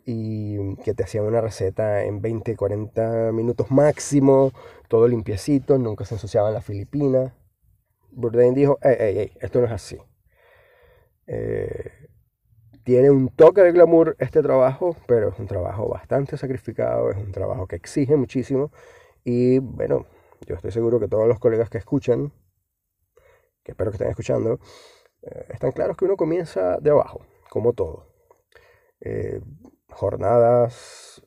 y 0.05 0.77
que 0.77 0.95
te 0.95 1.05
hacían 1.05 1.25
una 1.25 1.41
receta 1.41 2.05
en 2.05 2.21
20, 2.21 2.57
40 2.57 3.33
minutos 3.33 3.71
máximo, 3.71 4.53
todo 4.89 5.07
limpiecito, 5.07 5.79
nunca 5.79 6.05
se 6.05 6.15
ensuciaban 6.15 6.55
las 6.55 6.65
Filipinas. 6.65 7.33
Bourdain 8.11 8.55
dijo, 8.55 8.79
ey, 8.83 8.97
ey, 8.99 9.19
ey, 9.19 9.33
esto 9.41 9.61
no 9.61 9.67
es 9.67 9.73
así. 9.73 9.99
Eh, 11.27 11.91
tiene 12.85 13.11
un 13.11 13.29
toque 13.29 13.63
de 13.63 13.73
glamour 13.73 14.17
este 14.19 14.43
trabajo, 14.43 14.97
pero 15.07 15.29
es 15.29 15.39
un 15.39 15.47
trabajo 15.47 15.89
bastante 15.89 16.37
sacrificado, 16.37 17.11
es 17.11 17.17
un 17.17 17.33
trabajo 17.33 17.67
que 17.67 17.77
exige 17.77 18.17
muchísimo. 18.17 18.73
Y 19.25 19.59
bueno, 19.61 20.07
yo 20.47 20.57
estoy 20.57 20.73
seguro 20.73 20.99
que 20.99 21.09
todos 21.09 21.29
los 21.29 21.39
colegas 21.39 21.71
que 21.71 21.79
escuchan, 21.79 22.33
que 23.63 23.73
espero 23.73 23.91
que 23.91 23.97
estén 23.97 24.11
escuchando, 24.11 24.59
eh, 25.23 25.47
están 25.51 25.73
claros 25.73 25.97
que 25.97 26.05
uno 26.05 26.17
comienza 26.17 26.79
de 26.81 26.91
abajo, 26.91 27.25
como 27.49 27.73
todo. 27.73 28.09
Eh, 29.01 29.41
jornadas 29.95 31.23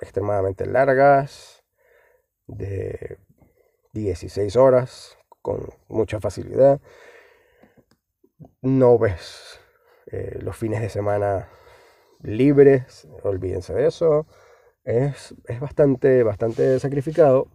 extremadamente 0.00 0.66
largas, 0.66 1.64
de 2.46 3.18
16 3.92 4.56
horas, 4.56 5.16
con 5.42 5.68
mucha 5.88 6.20
facilidad. 6.20 6.80
No 8.60 8.98
ves 8.98 9.60
eh, 10.10 10.38
los 10.40 10.56
fines 10.56 10.80
de 10.80 10.88
semana 10.88 11.48
libres, 12.22 13.08
olvídense 13.22 13.74
de 13.74 13.86
eso. 13.86 14.26
Es, 14.84 15.34
bastante, 15.60 16.22
bastante 16.22 16.78
sacrificado 16.78 17.48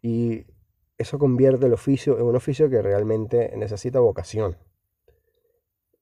y 0.00 0.46
eso 0.96 1.18
convierte 1.18 1.66
el 1.66 1.74
oficio 1.74 2.18
en 2.18 2.24
un 2.24 2.36
oficio 2.36 2.70
que 2.70 2.80
realmente 2.80 3.52
necesita 3.56 4.00
vocación. 4.00 4.56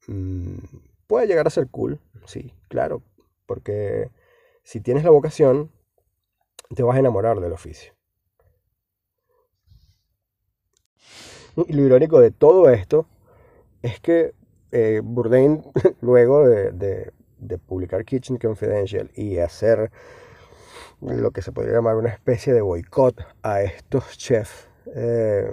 Mm, 0.06 0.58
puede 1.06 1.26
llegar 1.26 1.46
a 1.46 1.50
ser 1.50 1.68
cool, 1.68 2.00
sí, 2.26 2.52
claro, 2.68 3.02
porque 3.46 4.10
si 4.62 4.80
tienes 4.80 5.04
la 5.04 5.10
vocación, 5.10 5.70
te 6.74 6.82
vas 6.82 6.96
a 6.96 7.00
enamorar 7.00 7.40
del 7.40 7.52
oficio. 7.52 7.92
Y 11.56 11.72
lo 11.74 11.82
irónico 11.82 12.20
de 12.20 12.30
todo 12.30 12.70
esto 12.70 13.06
es 13.82 14.00
que 14.00 14.34
eh, 14.70 15.00
Bourdain, 15.04 15.62
luego 16.00 16.48
de, 16.48 17.12
publicar 17.66 18.04
Kitchen 18.04 18.38
Confidential 18.38 19.10
y 19.14 19.38
hacer 19.38 19.90
lo 21.00 21.32
que 21.32 21.42
se 21.42 21.52
podría 21.52 21.74
llamar 21.74 21.96
una 21.96 22.08
especie 22.08 22.54
de 22.54 22.62
boicot 22.62 23.26
a 23.42 23.62
estos 23.62 24.16
chefs 24.16 24.68
eh, 24.94 25.50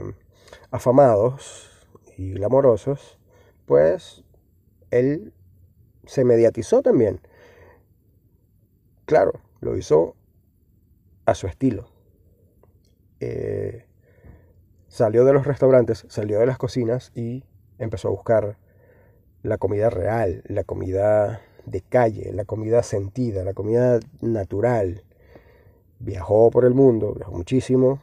afamados 0.72 1.69
y 2.15 2.34
glamorosos, 2.34 3.19
pues 3.65 4.24
él 4.91 5.34
se 6.05 6.24
mediatizó 6.24 6.81
también. 6.81 7.19
Claro, 9.10 9.42
lo 9.60 9.75
hizo 9.75 10.16
a 11.25 11.34
su 11.34 11.48
estilo. 11.48 11.89
Eh, 13.20 13.88
salió 14.88 15.25
de 15.25 15.34
los 15.34 15.48
restaurantes, 15.48 16.06
salió 16.10 16.38
de 16.38 16.46
las 16.46 16.60
cocinas 16.60 17.12
y 17.16 17.44
empezó 17.80 18.10
a 18.10 18.12
buscar 18.12 18.60
la 19.42 19.58
comida 19.58 19.89
real, 19.89 20.44
la 20.46 20.63
comida 20.63 21.42
de 21.66 21.82
calle, 21.82 22.32
la 22.34 22.46
comida 22.46 22.84
sentida, 22.84 23.44
la 23.44 23.56
comida 23.56 24.00
natural. 24.22 25.04
Viajó 25.98 26.51
por 26.51 26.63
el 26.63 26.75
mundo, 26.75 27.16
viajó 27.16 27.32
muchísimo, 27.32 28.00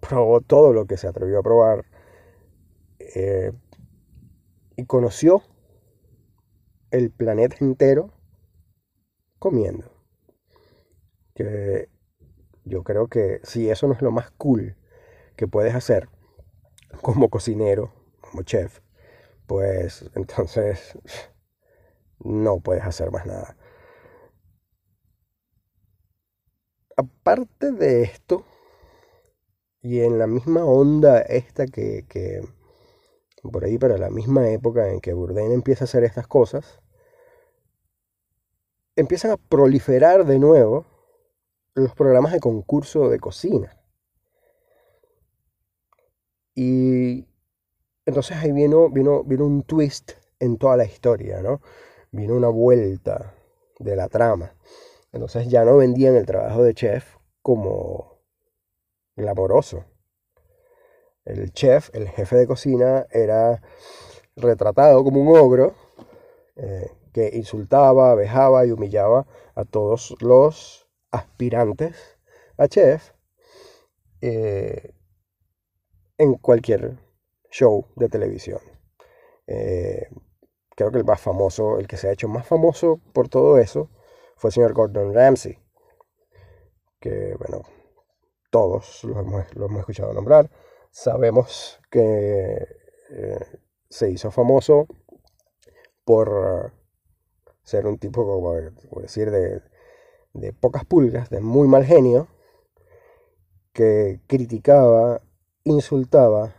probó 0.00 0.40
todo 0.40 0.72
lo 0.72 0.84
que 0.84 0.96
se 0.96 1.06
atrevió 1.06 1.38
a 1.38 1.42
probar 1.44 1.84
eh, 2.98 3.52
y 4.76 4.84
conoció 4.84 5.44
el 6.90 7.12
planeta 7.12 7.58
entero 7.60 8.10
comiendo. 9.38 9.99
Que 11.40 11.88
yo 12.64 12.84
creo 12.84 13.08
que 13.08 13.40
si 13.44 13.70
eso 13.70 13.86
no 13.86 13.94
es 13.94 14.02
lo 14.02 14.10
más 14.10 14.30
cool 14.32 14.76
que 15.36 15.48
puedes 15.48 15.74
hacer 15.74 16.10
como 17.02 17.30
cocinero, 17.30 17.94
como 18.20 18.42
chef, 18.42 18.80
pues 19.46 20.04
entonces 20.14 20.98
no 22.18 22.60
puedes 22.60 22.84
hacer 22.84 23.10
más 23.10 23.24
nada. 23.24 23.56
Aparte 26.94 27.72
de 27.72 28.02
esto, 28.02 28.44
y 29.80 30.00
en 30.00 30.18
la 30.18 30.26
misma 30.26 30.66
onda 30.66 31.22
esta 31.22 31.66
que, 31.66 32.04
que 32.06 32.42
por 33.50 33.64
ahí 33.64 33.78
para 33.78 33.96
la 33.96 34.10
misma 34.10 34.50
época 34.50 34.90
en 34.90 35.00
que 35.00 35.14
Bourdain 35.14 35.52
empieza 35.52 35.84
a 35.84 35.86
hacer 35.86 36.04
estas 36.04 36.26
cosas, 36.26 36.82
empiezan 38.94 39.30
a 39.30 39.38
proliferar 39.38 40.26
de 40.26 40.38
nuevo 40.38 40.89
los 41.74 41.94
programas 41.94 42.32
de 42.32 42.40
concurso 42.40 43.08
de 43.08 43.18
cocina. 43.20 43.76
Y 46.54 47.26
entonces 48.06 48.36
ahí 48.36 48.52
vino, 48.52 48.90
vino, 48.90 49.24
vino 49.24 49.46
un 49.46 49.62
twist 49.62 50.12
en 50.38 50.58
toda 50.58 50.76
la 50.76 50.84
historia, 50.84 51.40
¿no? 51.42 51.60
Vino 52.10 52.34
una 52.34 52.48
vuelta 52.48 53.34
de 53.78 53.96
la 53.96 54.08
trama. 54.08 54.54
Entonces 55.12 55.48
ya 55.48 55.64
no 55.64 55.76
vendían 55.76 56.16
el 56.16 56.26
trabajo 56.26 56.62
de 56.62 56.74
chef 56.74 57.16
como 57.42 58.18
glamoroso. 59.16 59.84
El 61.24 61.52
chef, 61.52 61.90
el 61.94 62.08
jefe 62.08 62.36
de 62.36 62.46
cocina, 62.46 63.06
era 63.10 63.62
retratado 64.36 65.04
como 65.04 65.20
un 65.20 65.36
ogro 65.36 65.74
eh, 66.56 66.90
que 67.12 67.30
insultaba, 67.34 68.14
vejaba 68.14 68.66
y 68.66 68.72
humillaba 68.72 69.26
a 69.54 69.64
todos 69.64 70.16
los 70.20 70.79
aspirantes 71.10 72.18
a 72.56 72.68
chef 72.68 73.12
eh, 74.20 74.94
en 76.18 76.34
cualquier 76.34 76.98
show 77.50 77.86
de 77.96 78.08
televisión. 78.08 78.60
Eh, 79.46 80.06
creo 80.76 80.90
que 80.92 80.98
el 80.98 81.04
más 81.04 81.20
famoso, 81.20 81.78
el 81.78 81.88
que 81.88 81.96
se 81.96 82.08
ha 82.08 82.12
hecho 82.12 82.28
más 82.28 82.46
famoso 82.46 83.00
por 83.12 83.28
todo 83.28 83.58
eso, 83.58 83.90
fue 84.36 84.48
el 84.48 84.54
señor 84.54 84.72
Gordon 84.72 85.14
Ramsay, 85.14 85.58
que 87.00 87.34
bueno, 87.38 87.62
todos 88.50 89.04
lo 89.04 89.18
hemos, 89.20 89.46
escuchado 89.78 90.12
nombrar. 90.12 90.50
Sabemos 90.90 91.80
que 91.90 92.66
eh, 93.10 93.60
se 93.88 94.10
hizo 94.10 94.30
famoso 94.30 94.86
por 96.04 96.72
ser 97.62 97.86
un 97.86 97.98
tipo, 97.98 98.24
como 98.24 99.00
decir, 99.00 99.30
de, 99.30 99.62
de 100.32 100.52
pocas 100.52 100.84
pulgas, 100.84 101.30
de 101.30 101.40
muy 101.40 101.68
mal 101.68 101.84
genio, 101.84 102.28
que 103.72 104.20
criticaba, 104.26 105.22
insultaba, 105.64 106.54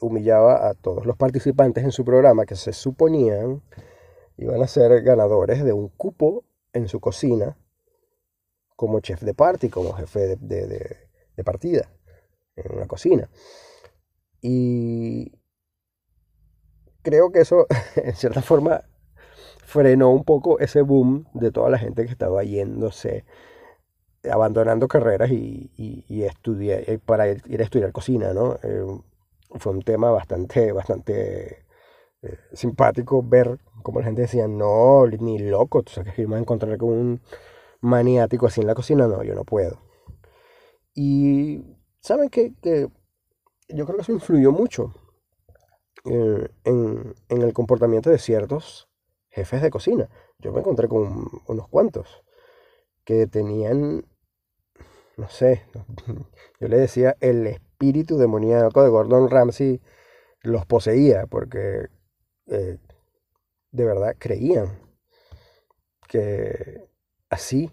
humillaba 0.00 0.68
a 0.68 0.74
todos 0.74 1.06
los 1.06 1.16
participantes 1.16 1.84
en 1.84 1.92
su 1.92 2.04
programa 2.04 2.46
que 2.46 2.56
se 2.56 2.72
suponían 2.72 3.62
iban 4.38 4.62
a 4.62 4.68
ser 4.68 5.02
ganadores 5.02 5.64
de 5.64 5.72
un 5.72 5.88
cupo 5.88 6.44
en 6.72 6.88
su 6.88 7.00
cocina 7.00 7.56
como 8.76 9.00
chef 9.00 9.22
de 9.22 9.34
party, 9.34 9.68
como 9.68 9.92
jefe 9.92 10.36
de, 10.36 11.42
partida 11.44 11.90
en 12.54 12.76
una 12.76 12.86
cocina. 12.86 13.28
Y 14.40 15.32
creo 17.02 17.32
que 17.32 17.40
eso, 17.40 17.66
en 17.96 18.14
cierta 18.14 18.40
forma, 18.40 18.84
frenó 19.68 20.08
un 20.10 20.24
poco 20.24 20.58
ese 20.60 20.80
boom 20.80 21.26
de 21.34 21.52
toda 21.52 21.68
la 21.68 21.78
gente 21.78 22.06
que 22.06 22.10
estaba 22.10 22.42
yéndose, 22.42 23.26
abandonando 24.30 24.88
carreras 24.88 25.30
y, 25.30 25.70
y, 25.76 26.96
para 27.04 27.28
ir, 27.28 27.60
a 27.60 27.64
estudiar 27.64 27.92
cocina, 27.92 28.32
¿no? 28.32 28.54
Eh, 28.62 28.86
fue 29.58 29.72
un 29.72 29.82
tema 29.82 30.10
bastante, 30.10 30.72
bastante 30.72 31.66
eh, 32.22 32.38
simpático 32.54 33.22
ver 33.22 33.58
como 33.82 34.00
la 34.00 34.06
gente 34.06 34.22
decía, 34.22 34.48
no, 34.48 35.06
ni 35.06 35.38
loco, 35.38 35.82
tú 35.82 35.92
sabes 35.92 36.14
que 36.14 36.26
me 36.26 36.36
a 36.36 36.38
encontrar 36.38 36.78
con 36.78 36.88
un 36.88 37.20
maniático 37.82 38.46
así 38.46 38.62
en 38.62 38.68
la 38.68 38.74
cocina, 38.74 39.06
no, 39.06 39.22
yo 39.22 39.34
no 39.34 39.44
puedo. 39.44 39.82
Y 40.94 41.76
saben 42.00 42.30
que, 42.30 42.54
yo 43.68 43.84
creo 43.84 43.96
que 43.96 44.02
eso 44.02 44.12
influyó 44.12 44.50
mucho 44.50 44.94
eh, 46.06 46.48
en, 46.64 47.14
en, 47.28 47.42
el 47.42 47.52
comportamiento 47.52 48.08
de 48.08 48.18
ciertos 48.18 48.88
jefes 49.30 49.62
de 49.62 49.70
cocina. 49.70 50.08
Yo 50.38 50.52
me 50.52 50.60
encontré 50.60 50.88
con 50.88 51.26
unos 51.46 51.68
cuantos 51.68 52.24
que 53.04 53.26
tenían, 53.26 54.04
no 55.16 55.28
sé, 55.28 55.64
yo 56.60 56.68
le 56.68 56.78
decía, 56.78 57.16
el 57.20 57.46
espíritu 57.46 58.18
demoníaco 58.18 58.82
de 58.82 58.90
Gordon 58.90 59.30
Ramsay 59.30 59.80
los 60.42 60.66
poseía, 60.66 61.26
porque 61.26 61.88
eh, 62.46 62.78
de 63.70 63.84
verdad 63.84 64.16
creían 64.18 64.80
que 66.08 66.88
así 67.28 67.70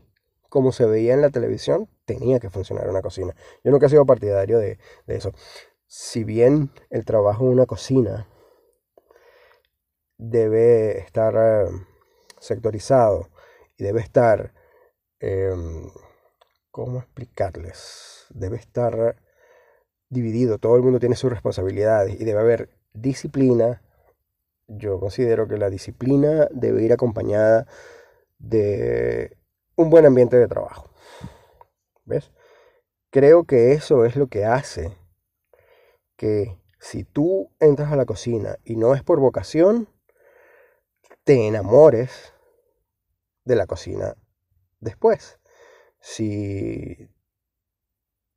como 0.55 0.71
se 0.71 0.85
veía 0.85 1.13
en 1.13 1.21
la 1.21 1.31
televisión, 1.31 1.89
tenía 2.05 2.39
que 2.39 2.49
funcionar 2.49 2.89
una 2.89 3.01
cocina. 3.01 3.35
Yo 3.63 3.71
nunca 3.71 3.87
he 3.87 3.89
sido 3.89 4.05
partidario 4.05 4.57
de, 4.57 4.79
eso. 5.07 5.33
Si 5.85 6.23
bien 6.23 6.71
el 6.89 7.03
trabajo 7.03 7.43
en 7.43 7.49
una 7.49 7.65
cocina 7.65 8.27
debe 10.17 10.99
estar 10.99 11.35
eh, 11.35 11.69
sectorizado 12.39 13.29
y 13.77 13.83
debe 13.83 14.01
estar, 14.01 14.53
em, 15.19 15.89
¿cómo 16.71 16.99
explicarles? 16.99 18.25
Debe 18.29 18.57
estar 18.57 19.17
dividido, 20.09 20.59
todo 20.59 20.75
el 20.77 20.83
mundo 20.83 20.99
tiene 20.99 21.15
sus 21.15 21.31
responsabilidades 21.31 22.19
y 22.19 22.25
debe 22.25 22.39
haber 22.39 22.69
disciplina. 22.93 23.81
Yo 24.67 24.99
considero 24.99 25.47
que 25.47 25.57
la 25.57 25.69
disciplina 25.69 26.47
debe 26.51 26.83
ir 26.83 26.93
acompañada 26.93 27.67
de 28.39 29.37
un 29.75 29.89
buen 29.89 30.05
ambiente 30.05 30.37
de 30.37 30.47
trabajo. 30.47 30.89
¿Ves? 32.05 32.31
Creo 33.11 33.45
que 33.45 33.73
eso 33.73 34.05
es 34.05 34.15
lo 34.15 34.27
que 34.27 34.45
hace 34.45 34.91
que 36.17 36.57
si 36.79 37.03
tú 37.03 37.51
entras 37.59 37.91
a 37.91 37.95
la 37.95 38.05
cocina 38.05 38.57
y 38.63 38.75
no 38.75 38.93
es 38.93 39.03
por 39.03 39.19
vocación, 39.19 39.89
te 41.25 41.47
enamores 41.47 42.33
de 43.43 43.55
la 43.55 43.65
cocina 43.65 44.15
después. 44.79 45.39
Si 45.99 47.09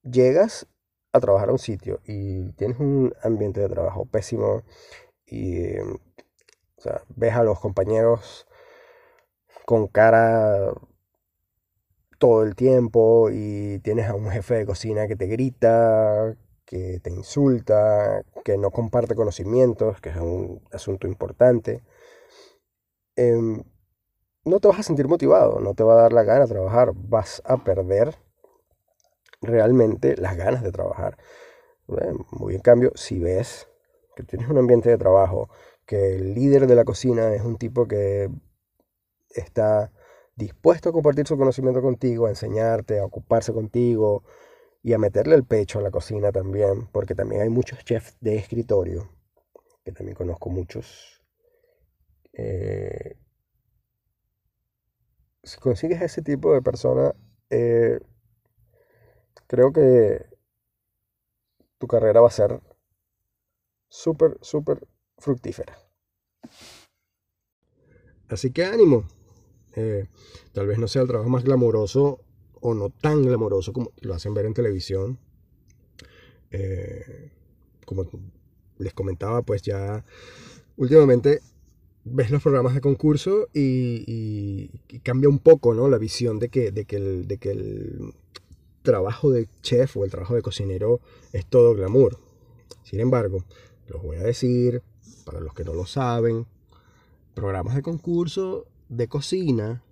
llegas 0.02 0.66
a 1.12 1.20
trabajar 1.20 1.50
a 1.50 1.52
un 1.52 1.58
sitio 1.58 2.00
y 2.04 2.50
tienes 2.52 2.80
un 2.80 3.14
ambiente 3.22 3.60
de 3.60 3.68
trabajo 3.68 4.06
pésimo 4.06 4.62
y 5.26 5.74
ves 7.16 7.34
a 7.34 7.42
los 7.42 7.60
compañeros 7.60 8.46
con 9.66 9.86
cara 9.88 10.72
todo 12.18 12.42
el 12.42 12.54
tiempo 12.54 13.28
y 13.30 13.80
tienes 13.80 14.08
a 14.08 14.14
un 14.14 14.30
jefe 14.30 14.54
de 14.54 14.66
cocina 14.66 15.06
que 15.06 15.16
te 15.16 15.26
grita, 15.26 16.36
que 16.64 17.00
te 17.00 17.10
insulta, 17.10 18.22
que 18.44 18.56
no 18.56 18.70
comparte 18.70 19.14
conocimientos, 19.14 20.00
que 20.00 20.08
es 20.08 20.16
un 20.16 20.62
asunto 20.72 21.06
importante, 21.06 21.82
em, 23.18 23.64
no 24.44 24.60
te 24.60 24.68
vas 24.68 24.78
a 24.78 24.82
sentir 24.82 25.08
motivado, 25.08 25.60
no 25.60 25.74
te 25.74 25.82
va 25.82 25.94
a 25.94 26.02
dar 26.02 26.12
la 26.12 26.22
gana 26.22 26.42
de 26.42 26.54
trabajar, 26.54 26.92
vas 26.94 27.42
a 27.44 27.62
perder 27.64 28.16
realmente 29.40 30.16
las 30.16 30.36
ganas 30.36 30.62
de 30.62 30.72
trabajar. 30.72 31.18
Muy 32.30 32.54
en 32.54 32.60
cambio, 32.60 32.92
si 32.94 33.18
ves 33.18 33.68
que 34.14 34.22
tienes 34.22 34.48
un 34.48 34.58
ambiente 34.58 34.88
de 34.90 34.98
trabajo, 34.98 35.48
que 35.86 36.16
el 36.16 36.34
líder 36.34 36.66
de 36.66 36.74
la 36.74 36.84
cocina 36.84 37.34
es 37.34 37.42
un 37.42 37.56
tipo 37.56 37.86
que 37.86 38.30
está 39.30 39.90
dispuesto 40.36 40.90
a 40.90 40.92
compartir 40.92 41.26
su 41.26 41.36
conocimiento 41.36 41.82
contigo, 41.82 42.26
a 42.26 42.30
enseñarte, 42.30 43.00
a 43.00 43.04
ocuparse 43.04 43.52
contigo 43.52 44.22
y 44.82 44.92
a 44.92 44.98
meterle 44.98 45.34
el 45.34 45.44
pecho 45.44 45.78
a 45.80 45.82
la 45.82 45.90
cocina 45.90 46.30
también, 46.30 46.88
porque 46.92 47.14
también 47.14 47.42
hay 47.42 47.48
muchos 47.48 47.84
chefs 47.84 48.16
de 48.20 48.36
escritorio, 48.36 49.08
que 49.84 49.92
también 49.92 50.16
conozco 50.16 50.50
muchos. 50.50 51.17
Eh, 52.40 53.16
si 55.42 55.58
consigues 55.58 56.00
ese 56.00 56.22
tipo 56.22 56.54
de 56.54 56.62
persona, 56.62 57.12
eh, 57.50 57.98
creo 59.48 59.72
que 59.72 60.24
tu 61.78 61.88
carrera 61.88 62.20
va 62.20 62.28
a 62.28 62.30
ser 62.30 62.60
súper, 63.88 64.38
súper 64.40 64.86
fructífera. 65.18 65.76
Así 68.28 68.52
que 68.52 68.64
ánimo. 68.64 69.08
Eh, 69.74 70.06
tal 70.52 70.68
vez 70.68 70.78
no 70.78 70.86
sea 70.86 71.02
el 71.02 71.08
trabajo 71.08 71.30
más 71.30 71.42
glamoroso 71.42 72.20
o 72.60 72.74
no 72.74 72.90
tan 72.90 73.24
glamoroso 73.24 73.72
como 73.72 73.90
lo 74.00 74.14
hacen 74.14 74.34
ver 74.34 74.46
en 74.46 74.54
televisión. 74.54 75.18
Como 77.84 78.04
les 78.78 78.94
comentaba, 78.94 79.42
pues 79.42 79.62
ya 79.62 80.04
últimamente 80.76 81.40
ves 82.10 82.30
los 82.30 82.42
programas 82.42 82.74
de 82.74 82.80
concurso 82.80 83.48
y, 83.54 84.68
cambia 85.02 85.28
un 85.28 85.38
poco 85.38 85.74
¿no? 85.74 85.88
la 85.88 85.98
visión 85.98 86.38
de 86.38 86.48
que, 86.48 86.70
de, 86.70 86.84
que 86.84 86.96
el, 86.96 87.28
de 87.28 87.38
que 87.38 87.50
el 87.50 88.14
trabajo 88.82 89.30
de 89.30 89.48
chef 89.62 89.96
o 89.96 90.04
el 90.04 90.10
trabajo 90.10 90.34
de 90.34 90.42
cocinero 90.42 91.00
es 91.32 91.46
todo 91.46 91.74
glamour. 91.74 92.18
Sin 92.84 93.00
embargo, 93.00 93.44
los 93.88 94.02
voy 94.02 94.16
a 94.16 94.22
decir, 94.22 94.82
para 95.24 95.40
los 95.40 95.54
que 95.54 95.64
no 95.64 95.74
lo 95.74 95.86
saben, 95.86 96.46
programas 97.34 97.74
de 97.74 97.82
concurso 97.82 98.66
de 98.88 99.08
cocina 99.08 99.82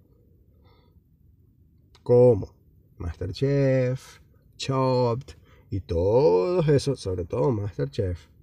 como 2.03 2.55
Masterchef, 2.99 4.21
Chopped 4.57 5.35
y 5.71 5.81
todos 5.81 6.69
esos, 6.69 7.01
sobre 7.01 7.25
todo 7.25 7.51
Masterchef. 7.51 8.36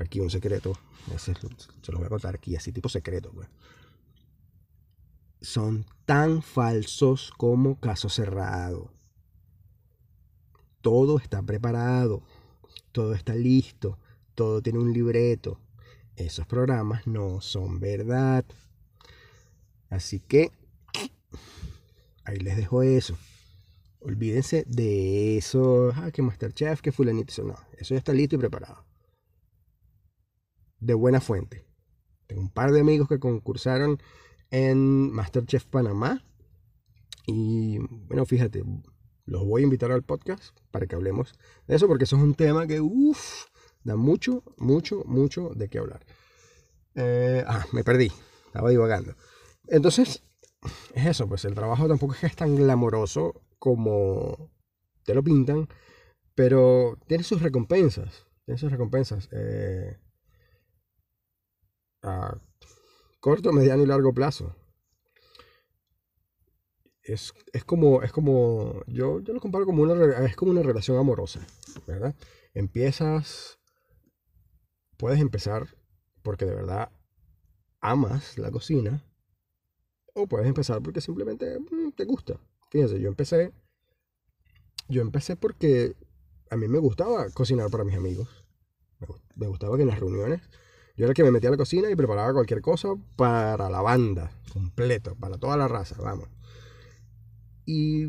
Aquí 0.00 0.18
un 0.18 0.30
secreto, 0.30 0.72
se 1.18 1.32
los 1.92 1.98
voy 1.98 2.06
a 2.06 2.08
contar 2.08 2.34
aquí, 2.34 2.56
así 2.56 2.72
tipo 2.72 2.88
secreto. 2.88 3.30
Pues. 3.32 3.48
Son 5.42 5.84
tan 6.06 6.42
falsos 6.42 7.32
como 7.36 7.78
caso 7.78 8.08
cerrado. 8.08 8.90
Todo 10.80 11.18
está 11.18 11.42
preparado, 11.42 12.22
todo 12.92 13.12
está 13.12 13.34
listo, 13.34 13.98
todo 14.34 14.62
tiene 14.62 14.78
un 14.78 14.94
libreto. 14.94 15.60
Esos 16.16 16.46
programas 16.46 17.06
no 17.06 17.42
son 17.42 17.78
verdad. 17.78 18.46
Así 19.90 20.20
que 20.20 20.50
ahí 22.24 22.38
les 22.38 22.56
dejo 22.56 22.82
eso. 22.82 23.18
Olvídense 24.00 24.64
de 24.66 25.36
eso. 25.36 25.92
Ah, 25.94 26.10
que 26.10 26.22
Masterchef, 26.22 26.80
que 26.80 26.90
fulanito. 26.90 27.44
No, 27.44 27.56
eso 27.76 27.94
ya 27.94 27.98
está 27.98 28.14
listo 28.14 28.36
y 28.36 28.38
preparado. 28.38 28.89
De 30.80 30.94
buena 30.94 31.20
fuente. 31.20 31.64
Tengo 32.26 32.42
un 32.42 32.50
par 32.50 32.72
de 32.72 32.80
amigos 32.80 33.08
que 33.08 33.18
concursaron 33.18 34.00
en 34.50 35.12
Masterchef 35.12 35.66
Panamá. 35.66 36.24
Y 37.26 37.78
bueno, 37.78 38.24
fíjate, 38.26 38.64
los 39.26 39.44
voy 39.44 39.62
a 39.62 39.64
invitar 39.64 39.92
al 39.92 40.02
podcast 40.02 40.58
para 40.70 40.86
que 40.86 40.96
hablemos 40.96 41.34
de 41.66 41.76
eso, 41.76 41.86
porque 41.86 42.04
eso 42.04 42.16
es 42.16 42.22
un 42.22 42.34
tema 42.34 42.66
que, 42.66 42.80
uff, 42.80 43.46
da 43.84 43.96
mucho, 43.96 44.42
mucho, 44.56 45.04
mucho 45.06 45.50
de 45.54 45.68
qué 45.68 45.78
hablar. 45.78 46.04
Eh, 46.94 47.44
ah, 47.46 47.64
me 47.72 47.84
perdí, 47.84 48.10
estaba 48.46 48.70
divagando. 48.70 49.14
Entonces, 49.68 50.22
es 50.94 51.06
eso, 51.06 51.28
pues 51.28 51.44
el 51.44 51.54
trabajo 51.54 51.88
tampoco 51.88 52.14
es 52.14 52.20
que 52.20 52.26
es 52.26 52.36
tan 52.36 52.56
glamoroso 52.56 53.42
como 53.58 54.50
te 55.04 55.14
lo 55.14 55.22
pintan, 55.22 55.68
pero 56.34 56.98
tiene 57.06 57.24
sus 57.24 57.42
recompensas, 57.42 58.26
tiene 58.44 58.58
sus 58.58 58.70
recompensas. 58.70 59.28
Eh, 59.32 59.96
a 62.02 62.38
corto, 63.20 63.52
mediano 63.52 63.82
y 63.82 63.86
largo 63.86 64.12
plazo. 64.12 64.56
Es, 67.02 67.32
como, 67.66 68.02
es 68.02 68.12
como, 68.12 68.84
yo, 68.86 69.20
yo 69.20 69.32
lo 69.32 69.40
comparo 69.40 69.66
como 69.66 69.82
una, 69.82 70.24
es 70.24 70.36
como 70.36 70.52
una 70.52 70.62
relación 70.62 70.96
amorosa, 70.96 71.40
¿verdad? 71.86 72.14
Empiezas, 72.54 73.58
puedes 74.96 75.20
empezar 75.20 75.66
porque 76.22 76.44
de 76.44 76.54
verdad 76.54 76.92
amas 77.80 78.38
la 78.38 78.52
cocina 78.52 79.04
o 80.14 80.28
puedes 80.28 80.46
empezar 80.46 80.82
porque 80.82 81.00
simplemente 81.00 81.58
mm, 81.58 81.92
te 81.96 82.04
gusta. 82.04 82.38
Fíjense, 82.70 83.00
yo 83.00 83.08
empecé. 83.08 83.52
Yo 84.88 85.02
empecé 85.02 85.36
porque 85.36 85.96
a 86.50 86.56
mí 86.56 86.68
me 86.68 86.78
gustaba 86.78 87.28
cocinar 87.30 87.70
para 87.70 87.84
mis 87.84 87.96
amigos. 87.96 88.28
Me 89.34 89.46
gustaba 89.46 89.76
que 89.76 89.82
en 89.82 89.88
las 89.88 90.00
reuniones 90.00 90.42
yo 91.00 91.06
era 91.06 91.12
el 91.12 91.16
que 91.16 91.24
me 91.24 91.30
metía 91.30 91.48
a 91.48 91.52
la 91.52 91.56
cocina 91.56 91.90
y 91.90 91.96
preparaba 91.96 92.34
cualquier 92.34 92.60
cosa 92.60 92.88
para 93.16 93.70
la 93.70 93.80
banda, 93.80 94.30
completo, 94.52 95.14
para 95.14 95.38
toda 95.38 95.56
la 95.56 95.66
raza, 95.66 95.96
vamos. 95.98 96.28
Y 97.64 98.04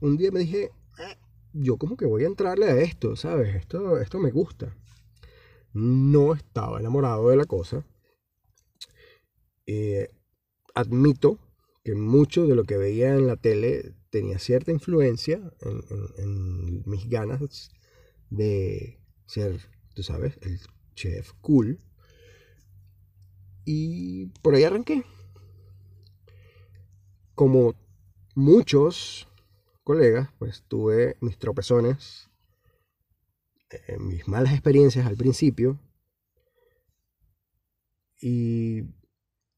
un 0.00 0.16
día 0.16 0.30
me 0.30 0.38
dije, 0.38 0.70
ah, 0.98 1.16
yo 1.52 1.78
como 1.78 1.96
que 1.96 2.06
voy 2.06 2.22
a 2.22 2.28
entrarle 2.28 2.66
a 2.66 2.76
esto, 2.76 3.16
¿sabes? 3.16 3.56
Esto, 3.56 3.98
esto 3.98 4.20
me 4.20 4.30
gusta. 4.30 4.72
no 5.72 6.32
estaba 6.32 6.78
enamorado 6.78 7.28
de 7.28 7.36
la 7.36 7.44
cosa. 7.44 7.84
Eh, 9.66 10.10
admito 10.76 11.40
que 11.82 11.96
mucho 11.96 12.46
de 12.46 12.54
lo 12.54 12.62
que 12.62 12.76
veía 12.76 13.16
en 13.16 13.26
la 13.26 13.34
tele 13.34 13.96
tenía 14.10 14.38
cierta 14.38 14.70
influencia 14.70 15.40
en, 16.18 16.88
mis 16.88 17.08
ganas 17.08 17.40
de 18.28 19.00
ser, 19.26 19.58
tú 19.94 20.04
sabes, 20.04 20.38
el 20.42 20.60
chef 20.94 21.32
cool. 21.40 21.80
Y 23.64 24.26
por 24.42 24.54
ahí 24.54 24.64
arranqué. 24.64 25.04
Como 27.34 27.74
muchos 28.34 29.28
colegas, 29.84 30.28
pues 30.38 30.64
tuve 30.68 31.16
mis 31.20 31.38
tropezones, 31.38 32.30
eh, 33.70 33.98
mis 33.98 34.28
malas 34.28 34.52
experiencias 34.52 35.06
al 35.06 35.16
principio. 35.16 35.80
Y 38.20 38.82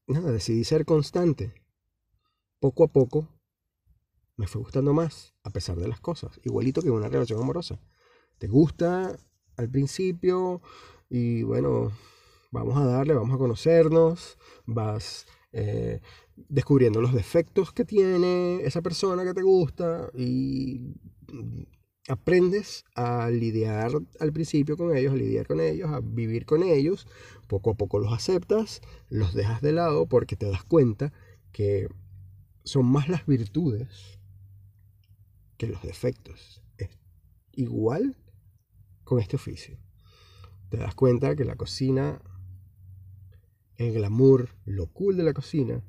nada, 0.07 0.31
decidí 0.31 0.63
ser 0.63 0.85
constante. 0.85 1.53
Poco 2.59 2.85
a 2.85 2.87
poco 2.87 3.27
me 4.35 4.47
fue 4.47 4.61
gustando 4.61 4.93
más, 4.93 5.35
a 5.43 5.49
pesar 5.49 5.77
de 5.77 5.87
las 5.87 5.99
cosas. 5.99 6.39
Igualito 6.43 6.81
que 6.81 6.89
una 6.89 7.09
relación 7.09 7.41
amorosa. 7.41 7.79
Te 8.37 8.47
gusta 8.47 9.17
al 9.57 9.69
principio 9.69 10.61
y 11.09 11.43
bueno, 11.43 11.91
vamos 12.51 12.77
a 12.77 12.85
darle, 12.85 13.13
vamos 13.13 13.35
a 13.35 13.37
conocernos, 13.37 14.37
vas 14.65 15.25
eh, 15.51 15.99
descubriendo 16.35 17.01
los 17.01 17.13
defectos 17.13 17.73
que 17.73 17.85
tiene 17.85 18.61
esa 18.63 18.81
persona 18.81 19.23
que 19.23 19.33
te 19.33 19.41
gusta 19.41 20.09
y 20.15 20.93
aprendes 22.07 22.83
a 22.95 23.29
lidiar 23.29 23.91
al 24.19 24.33
principio 24.33 24.77
con 24.77 24.95
ellos, 24.95 25.13
a 25.13 25.17
lidiar 25.17 25.47
con 25.47 25.59
ellos, 25.59 25.89
a 25.91 26.01
vivir 26.01 26.45
con 26.45 26.63
ellos, 26.63 27.07
poco 27.47 27.71
a 27.71 27.75
poco 27.75 27.99
los 27.99 28.13
aceptas, 28.13 28.81
los 29.09 29.33
dejas 29.33 29.61
de 29.61 29.73
lado 29.73 30.07
porque 30.07 30.35
te 30.35 30.49
das 30.49 30.63
cuenta 30.63 31.13
que 31.51 31.87
son 32.63 32.85
más 32.85 33.09
las 33.09 33.25
virtudes 33.25 34.19
que 35.57 35.67
los 35.67 35.81
defectos. 35.81 36.61
Es 36.77 36.89
igual 37.53 38.17
con 39.03 39.19
este 39.19 39.35
oficio. 39.35 39.77
Te 40.73 40.79
das 40.79 40.95
cuenta 40.95 41.35
que 41.35 41.45
la 41.45 41.55
cocina, 41.55 42.19
el 43.75 43.93
glamour, 43.93 44.49
lo 44.65 44.87
cool 44.87 45.15
de 45.15 45.21
la 45.21 45.31
cocina, 45.31 45.83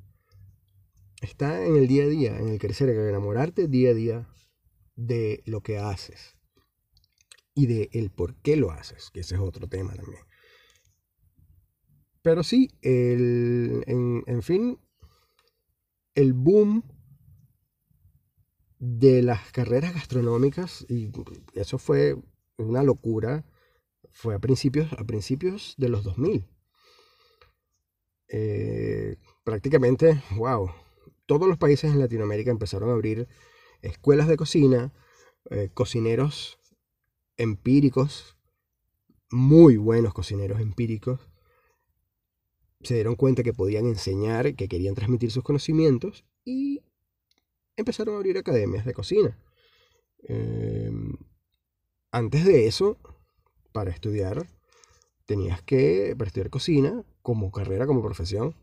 está 1.23 1.65
en 1.65 1.77
el 1.77 1.89
día 1.89 2.05
a 2.05 2.07
día, 2.07 2.39
en 2.39 2.49
el 2.49 2.59
crecer, 2.59 2.91
en 2.91 3.01
el 3.01 3.09
enamorarte 3.09 3.67
día 3.67 3.93
a 3.93 3.95
día 3.95 4.29
de 4.95 5.43
lo 5.47 5.63
que 5.63 5.79
haces 5.79 6.37
y 7.55 7.65
de 7.65 7.89
el 7.95 8.11
por 8.11 8.37
qué 8.43 8.57
lo 8.57 8.73
haces, 8.73 9.11
que 9.11 9.21
ese 9.21 9.37
es 9.37 9.41
otro 9.41 9.69
tema 9.69 9.95
también. 9.95 10.21
Pero 12.21 12.43
sí, 12.43 12.69
el, 12.83 13.85
en, 13.87 14.23
en 14.27 14.43
fin, 14.43 14.79
el 16.15 16.35
boom 16.35 16.85
de 18.79 19.23
las 19.23 19.51
carreras 19.51 19.95
gastronómicas, 19.95 20.85
y 20.91 21.11
eso 21.55 21.79
fue 21.79 22.19
una 22.59 22.83
locura, 22.83 23.47
fue 24.15 24.35
a 24.35 24.39
principios, 24.39 24.91
a 24.95 25.05
principios 25.05 25.75
de 25.77 25.89
los 25.89 26.05
2000. 26.05 26.47
Eh, 28.29 29.17
prácticamente, 29.43 30.23
wow, 30.37 30.71
todos 31.27 31.49
los 31.49 31.59
países 31.59 31.93
en 31.93 31.99
Latinoamérica 31.99 32.51
empezaron 32.51 32.89
a 32.91 32.95
abrir 32.95 33.29
escuelas 33.83 34.29
de 34.29 34.37
cocina, 34.37 34.95
eh, 35.51 35.69
cocineros 35.75 36.59
empíricos, 37.37 38.39
muy 39.31 39.77
buenos 39.77 40.15
cocineros 40.15 40.61
empíricos, 40.61 41.29
se 42.83 42.95
dieron 42.95 43.17
cuenta 43.17 43.43
que 43.43 43.53
podían 43.53 43.87
enseñar, 43.87 44.55
que 44.55 44.69
querían 44.69 44.95
transmitir 44.95 45.33
sus 45.33 45.43
conocimientos 45.43 46.25
y 46.45 46.83
empezaron 47.77 48.15
a 48.15 48.19
abrir 48.19 48.39
academias 48.39 48.85
de 48.85 48.95
cocina. 48.95 49.39
Em, 50.23 51.17
antes 52.13 52.45
de 52.45 52.67
eso, 52.69 52.99
para 53.75 53.91
estudiar, 53.91 54.47
tenías 55.27 55.61
que, 55.61 56.15
para 56.17 56.29
estudiar 56.29 56.49
cocina, 56.49 57.05
como 57.23 57.51
carrera, 57.51 57.89
como 57.89 58.05
profesión, 58.05 58.55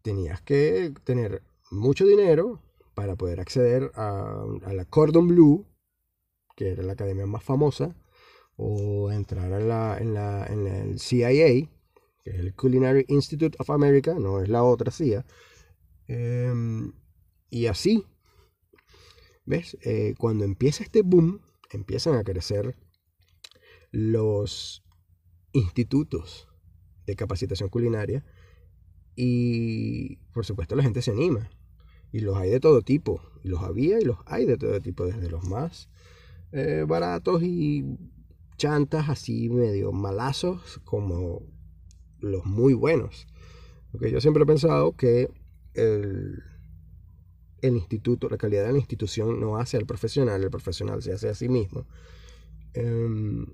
tenías 0.00 0.40
que 0.40 0.94
tener 1.04 1.42
mucho 1.70 2.06
dinero 2.06 2.62
para 2.94 3.14
poder 3.16 3.40
acceder 3.40 3.92
a, 3.94 4.42
la 4.72 4.86
Cordon 4.86 5.28
Bleu, 5.28 5.66
que 6.56 6.70
era 6.70 6.82
la 6.82 6.94
academia 6.94 7.26
más 7.26 7.44
famosa, 7.44 7.94
o 8.56 9.12
entrar 9.12 9.52
en, 9.52 9.68
la, 9.68 9.98
en, 9.98 10.14
la, 10.14 10.46
en 10.46 10.66
el 10.66 10.98
CIA, 10.98 11.68
que 12.24 12.30
es 12.30 12.36
el 12.36 12.54
Culinary 12.54 13.04
Institute 13.08 13.54
of 13.60 13.68
America, 13.68 14.14
no 14.14 14.40
es 14.40 14.48
la 14.48 14.62
otra 14.62 14.90
CIA. 14.90 15.26
Em, 16.06 16.94
y 17.50 17.66
así, 17.66 18.06
¿ves? 19.44 19.76
Eh, 19.82 20.14
cuando 20.16 20.46
empieza 20.46 20.84
este 20.84 21.02
boom, 21.02 21.42
empiezan 21.70 22.14
a 22.14 22.24
crecer 22.24 22.74
los 23.90 24.82
institutos 25.52 26.48
de 27.06 27.16
capacitación 27.16 27.68
culinaria 27.68 28.24
y 29.16 30.16
por 30.32 30.44
supuesto 30.44 30.76
la 30.76 30.82
gente 30.82 31.02
se 31.02 31.10
anima. 31.10 31.50
Y 32.12 32.20
los 32.20 32.36
hay 32.36 32.50
de 32.50 32.60
todo 32.60 32.82
tipo. 32.82 33.22
Los 33.42 33.62
había 33.62 34.00
y 34.00 34.04
los 34.04 34.18
hay 34.26 34.46
de 34.46 34.56
todo 34.56 34.80
tipo, 34.80 35.06
desde 35.06 35.30
los 35.30 35.44
más 35.44 35.88
eh, 36.52 36.84
baratos 36.86 37.42
y 37.42 37.84
chantas 38.56 39.08
así 39.08 39.48
medio 39.48 39.92
malazos 39.92 40.80
como 40.84 41.42
los 42.18 42.44
muy 42.44 42.74
buenos. 42.74 43.26
Porque 43.92 44.10
yo 44.10 44.20
siempre 44.20 44.42
he 44.42 44.46
pensado 44.46 44.96
que 44.96 45.30
el, 45.74 46.42
el 47.62 47.76
instituto, 47.76 48.28
la 48.28 48.38
calidad 48.38 48.66
de 48.66 48.72
la 48.72 48.78
institución 48.78 49.40
no 49.40 49.56
hace 49.56 49.76
al 49.76 49.86
profesional, 49.86 50.42
el 50.42 50.50
profesional 50.50 51.02
se 51.02 51.12
hace 51.12 51.28
a 51.28 51.34
sí 51.34 51.48
mismo. 51.48 51.86
Em, 52.74 53.46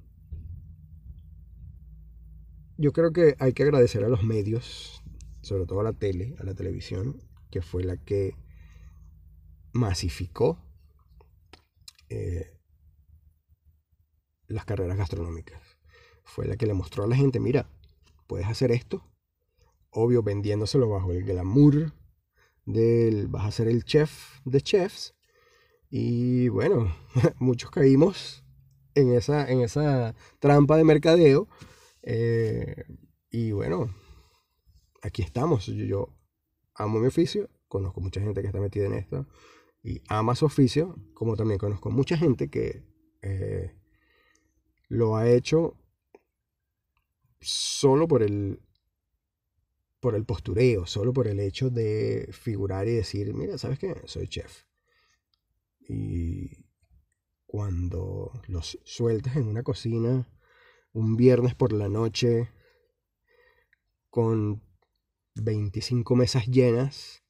yo 2.79 2.93
creo 2.93 3.13
que 3.13 3.37
hay 3.39 3.53
que 3.53 3.63
agradecer 3.63 4.05
a 4.05 4.09
los 4.09 4.23
medios, 4.23 5.03
sobre 5.43 5.67
todo 5.67 5.81
a 5.81 5.85
la 5.85 5.93
tele, 5.93 6.35
a 6.39 6.45
la 6.45 6.55
televisión, 6.55 7.23
que 7.51 7.63
fue 7.63 7.85
la 7.85 7.97
que 7.97 8.37
masificó 9.73 10.59
eh, 12.09 12.53
las 14.47 14.65
carreras 14.65 14.97
gastronómicas. 14.97 15.61
Fue 16.25 16.47
la 16.47 16.57
que 16.57 16.67
le 16.67 16.75
mostró 16.75 17.05
a 17.05 17.07
la 17.07 17.17
gente, 17.17 17.41
mira, 17.41 17.69
puedes 18.27 18.47
hacer 18.47 18.73
esto, 18.73 19.05
obvio 19.91 20.23
vendiéndoselo 20.23 20.89
bajo 20.89 21.13
el 21.13 21.25
glamour 21.25 21.93
del 22.67 23.29
vas 23.29 23.47
a 23.47 23.51
ser 23.53 23.69
el 23.69 23.85
chef 23.85 24.41
de 24.45 24.61
chefs. 24.61 25.15
Y 25.89 26.49
bueno, 26.49 26.95
muchos 27.39 27.71
caímos 27.71 28.45
en 28.95 29.13
esa, 29.15 29.49
en 29.51 29.61
esa 29.61 30.15
trampa 30.41 30.77
de 30.77 30.85
mercadeo. 30.85 31.49
Eh, 32.07 32.85
y 33.31 33.51
bueno, 33.51 33.93
aquí 35.03 35.23
estamos. 35.23 35.67
Yo, 35.67 36.17
amo 36.75 37.01
mi 37.01 37.09
oficio, 37.09 37.51
conozco 37.69 38.01
mucha 38.01 38.21
gente 38.21 38.41
que 38.41 38.47
está 38.47 38.61
metida 38.61 38.87
en 38.87 38.95
esto 38.95 39.27
y 39.83 40.03
ama 40.09 40.37
su 40.37 40.47
oficio, 40.47 40.97
como 41.15 41.37
también 41.37 41.59
conozco 41.59 41.91
mucha 41.91 42.17
gente 42.17 42.49
que 42.49 42.85
eh, 43.23 43.77
lo 44.89 45.17
ha 45.17 45.29
hecho 45.29 45.77
solo 47.41 48.07
por 48.09 48.23
el 48.23 48.61
por 49.99 50.15
el 50.15 50.25
postureo, 50.25 50.87
solo 50.87 51.13
por 51.13 51.27
el 51.27 51.41
hecho 51.41 51.71
de 51.71 52.29
figurar 52.31 52.87
y 52.87 52.93
decir, 52.93 53.35
mira, 53.35 53.59
¿sabes 53.59 53.81
qué? 53.81 53.97
Soy 54.05 54.29
chef. 54.29 54.65
Y 55.89 56.67
cuando 57.47 58.31
los 58.47 58.79
sueltas 58.85 59.37
en 59.37 59.49
una 59.49 59.65
cocina 59.65 60.29
un 60.97 61.15
viernes 61.15 61.55
por 61.55 61.75
la 61.75 61.91
noche 61.91 62.51
con 64.09 64.63
25 65.35 66.17
mesas 66.17 66.47
llenas, 66.47 67.23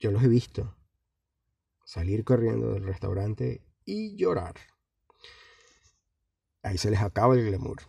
yo 0.00 0.10
los 0.10 0.22
he 0.22 0.28
visto 0.28 0.74
salir 1.84 2.24
corriendo 2.24 2.72
del 2.72 2.84
restaurante 2.84 3.62
y 3.84 4.16
llorar. 4.16 4.54
Ahí 6.62 6.78
se 6.78 6.90
les 6.90 7.00
acaba 7.00 7.34
el 7.34 7.44
glamour. 7.44 7.82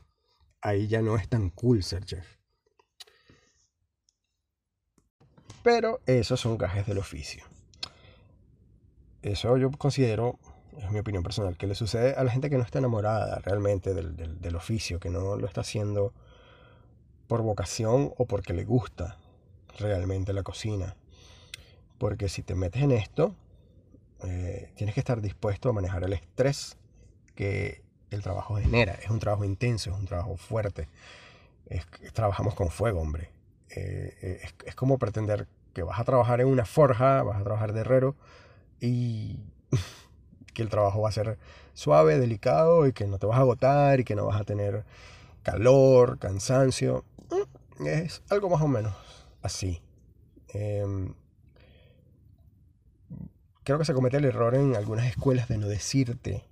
Ahí 0.62 0.89
ya 0.89 1.02
no 1.02 1.15
es 1.15 1.30
tan 1.30 1.50
cool 1.52 1.82
ser 1.82 2.04
chef. 2.04 2.38
Pero 5.63 6.02
esos 6.06 6.39
son 6.41 6.58
gajes 6.58 6.86
del 6.86 6.98
oficio. 6.98 7.45
Eso 9.22 9.56
yo 9.56 9.72
considero, 9.72 10.38
es 10.77 10.91
mi 10.91 10.99
opinión 10.99 11.23
personal, 11.23 11.58
que 11.58 11.67
le 11.67 11.75
sucede 11.75 12.15
a 12.15 12.23
la 12.23 12.32
gente 12.32 12.49
que 12.49 12.58
no 12.58 12.63
está 12.63 12.79
enamorada 12.79 13.39
realmente 13.39 13.93
del, 13.93 14.55
oficio, 14.55 14.99
que 14.99 15.10
no 15.10 15.36
lo 15.36 15.47
está 15.47 15.62
haciendo 15.62 16.13
por 17.27 17.41
vocación 17.41 18.12
o 18.17 18.25
porque 18.25 18.53
le 18.53 18.65
gusta 18.65 19.17
realmente 19.77 20.34
la 20.34 20.43
cocina. 20.43 20.95
Porque 21.97 22.29
si 22.29 22.43
te 22.43 22.55
metes 22.55 22.82
en 22.82 22.91
esto, 22.91 23.36
eh, 24.23 24.71
tienes 24.75 24.93
que 24.93 25.01
estar 25.01 25.21
dispuesto 25.21 25.69
a 25.69 25.73
manejar 25.73 26.03
el 26.03 26.13
estrés 26.13 26.77
que 27.36 27.84
el 28.10 28.21
trabajo 28.21 28.55
genera. 28.55 28.93
Es 28.93 29.10
un 29.10 29.19
trabajo 29.19 29.43
intenso, 29.43 29.91
es 29.91 29.97
un 29.97 30.05
trabajo 30.05 30.38
fuerte. 30.38 30.88
trabajamos 32.13 32.55
con 32.55 32.69
fuego, 32.69 33.01
hombre. 33.01 33.32
Eh, 33.69 34.17
eh, 34.21 34.39
es, 34.43 34.55
es, 34.65 34.75
como 34.75 34.97
pretender 34.97 35.47
que 35.73 35.84
vas 35.84 35.99
a 35.99 36.03
trabajar 36.03 36.41
en 36.41 36.47
una 36.47 36.65
forja, 36.65 37.21
vas 37.21 37.39
a 37.39 37.43
trabajar 37.43 37.73
de 37.73 37.82
herrero 37.82 38.15
y 38.82 39.39
que 40.54 40.62
el 40.62 40.70
trabajo 40.70 41.02
va 41.02 41.10
a 41.10 41.14
ser 41.14 41.38
suave, 41.74 42.20
delicado 42.20 42.88
y 42.88 42.94
que 42.94 43.08
no 43.08 43.20
te 43.20 43.26
vas 43.28 43.38
a 43.38 43.42
agotar 43.42 44.00
y 44.00 44.04
que 44.04 44.16
no 44.16 44.26
vas 44.26 44.40
a 44.40 44.44
tener 44.44 44.86
calor, 45.44 46.20
cansancio. 46.20 47.06
Mm, 47.80 47.88
es 47.88 48.22
algo 48.30 48.50
más 48.50 48.62
o 48.62 48.68
menos 48.68 48.94
así. 49.42 49.82
Em, 50.50 51.14
creo 53.64 53.78
que 53.78 53.86
se 53.86 53.94
comete 53.94 54.18
el 54.18 54.26
error 54.26 54.56
en 54.56 54.76
algunas 54.76 55.06
escuelas 55.06 55.48
de 55.48 55.58
no 55.58 55.68
decirte 55.68 56.44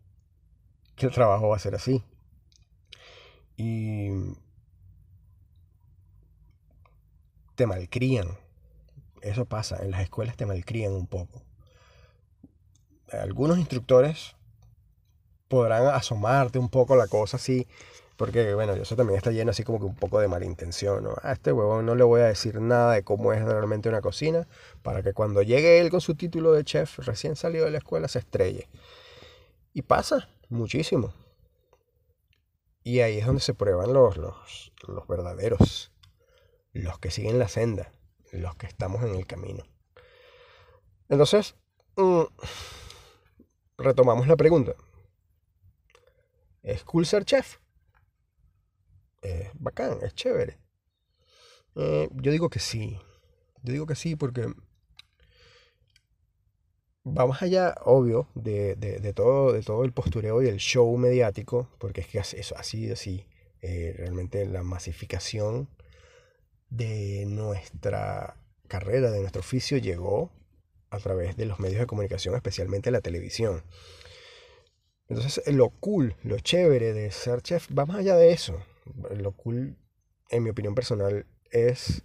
que 0.96 1.08
el 1.08 1.12
trabajo 1.12 1.50
va 1.50 1.56
a 1.56 1.60
ser 1.60 1.76
así. 1.76 2.04
Y 3.56 4.10
te 7.56 7.66
malcrían. 7.66 8.38
Eso 9.22 9.46
pasa, 9.46 9.84
en 9.84 9.92
las 9.92 10.02
escuelas 10.02 10.38
te 10.38 10.46
malcrían 10.46 10.94
un 10.94 11.08
poco. 11.08 11.42
Algunos 13.12 13.58
instructores 13.58 14.36
podrán 15.48 15.88
asomarte 15.88 16.60
un 16.60 16.70
poco 16.70 16.96
la 16.96 17.08
cosa 17.08 17.38
así, 17.38 17.68
porque 18.18 18.54
bueno, 18.54 18.74
eso 18.74 18.96
también 18.96 19.18
está 19.18 19.32
lleno 19.32 19.52
así 19.52 19.64
como 19.64 19.80
que 19.80 19.86
un 19.86 19.96
poco 19.96 20.20
de 20.20 20.28
malintención, 20.28 21.04
¿no? 21.04 21.16
A 21.22 21.34
este 21.34 21.52
huevón 21.52 21.86
no 21.86 21.96
le 21.96 22.04
voy 22.04 22.22
a 22.22 22.26
decir 22.26 22.60
nada 22.60 22.94
de 22.94 23.04
cómo 23.04 23.32
es 23.34 23.44
realmente 23.44 23.90
una 23.90 24.02
cocina, 24.02 24.48
para 24.82 25.04
que 25.04 25.14
cuando 25.14 25.42
llegue 25.42 25.80
él 25.80 25.90
con 25.90 26.02
su 26.02 26.16
título 26.16 26.52
de 26.52 26.64
chef 26.64 27.00
recién 27.00 27.36
salido 27.36 27.66
de 27.66 27.72
la 27.72 27.78
escuela 27.78 28.08
se 28.08 28.20
estrelle. 28.20 28.68
Y 29.74 29.84
pasa 29.84 30.28
muchísimo. 30.50 31.14
Y 32.84 33.02
ahí 33.02 33.20
es 33.20 33.26
donde 33.26 33.42
se 33.42 33.54
prueban 33.54 33.94
los, 33.94 34.18
los, 34.18 34.74
los 34.88 35.08
verdaderos 35.08 35.92
los 36.78 37.00
que 37.00 37.12
siguen 37.12 37.40
la 37.40 37.48
senda, 37.48 37.92
los 38.32 38.56
que 38.56 38.68
estamos 38.68 39.04
en 39.04 39.16
el 39.16 39.26
camino. 39.26 39.64
Entonces, 41.10 41.56
mm, 41.96 42.24
retomamos 43.78 44.28
la 44.28 44.36
pregunta. 44.36 44.74
¿Es 46.64 46.84
cool 46.84 47.06
ser 47.06 47.24
chef? 47.26 47.58
Es 49.22 49.50
bacán, 49.54 50.00
es 50.02 50.14
chévere. 50.16 50.58
Eh, 51.76 52.10
yo 52.14 52.32
digo 52.32 52.50
que 52.50 52.60
sí. 52.60 53.00
Yo 53.64 53.74
digo 53.74 53.86
que 53.86 53.96
sí 53.96 54.16
porque 54.16 54.54
vamos 57.04 57.42
allá, 57.42 57.76
obvio, 57.86 58.28
de, 58.36 59.14
todo, 59.16 59.54
de 59.54 59.62
todo 59.62 59.84
el 59.84 59.94
postureo 59.94 60.42
y 60.42 60.48
el 60.48 60.58
show 60.58 60.96
mediático, 60.98 61.70
porque 61.80 62.02
es 62.02 62.08
que 62.08 62.20
eso 62.20 62.56
así, 62.58 62.92
así, 62.92 63.26
eh, 63.62 63.94
realmente 63.98 64.46
la 64.46 64.64
masificación 64.64 65.70
de 66.70 67.26
nuestra 67.28 68.38
carrera, 68.68 69.12
de 69.12 69.22
nuestro 69.22 69.40
oficio, 69.40 69.78
llegó 69.78 70.32
a 70.90 71.00
través 71.00 71.36
de 71.38 71.46
los 71.46 71.60
medios 71.60 71.80
de 71.80 71.88
comunicación, 71.88 72.36
especialmente 72.36 72.92
la 72.92 73.02
televisión. 73.02 73.64
Entonces, 75.08 75.42
lo 75.48 75.70
cool, 75.70 76.16
lo 76.24 76.40
chévere 76.40 76.94
de 76.94 77.12
ser 77.12 77.42
chef 77.42 77.68
va 77.78 77.86
más 77.86 77.98
allá 77.98 78.16
de 78.16 78.32
eso. 78.32 78.62
Lo 79.16 79.32
cool, 79.34 79.78
en 80.30 80.44
mi 80.44 80.50
opinión 80.50 80.76
personal, 80.76 81.26
es 81.52 82.04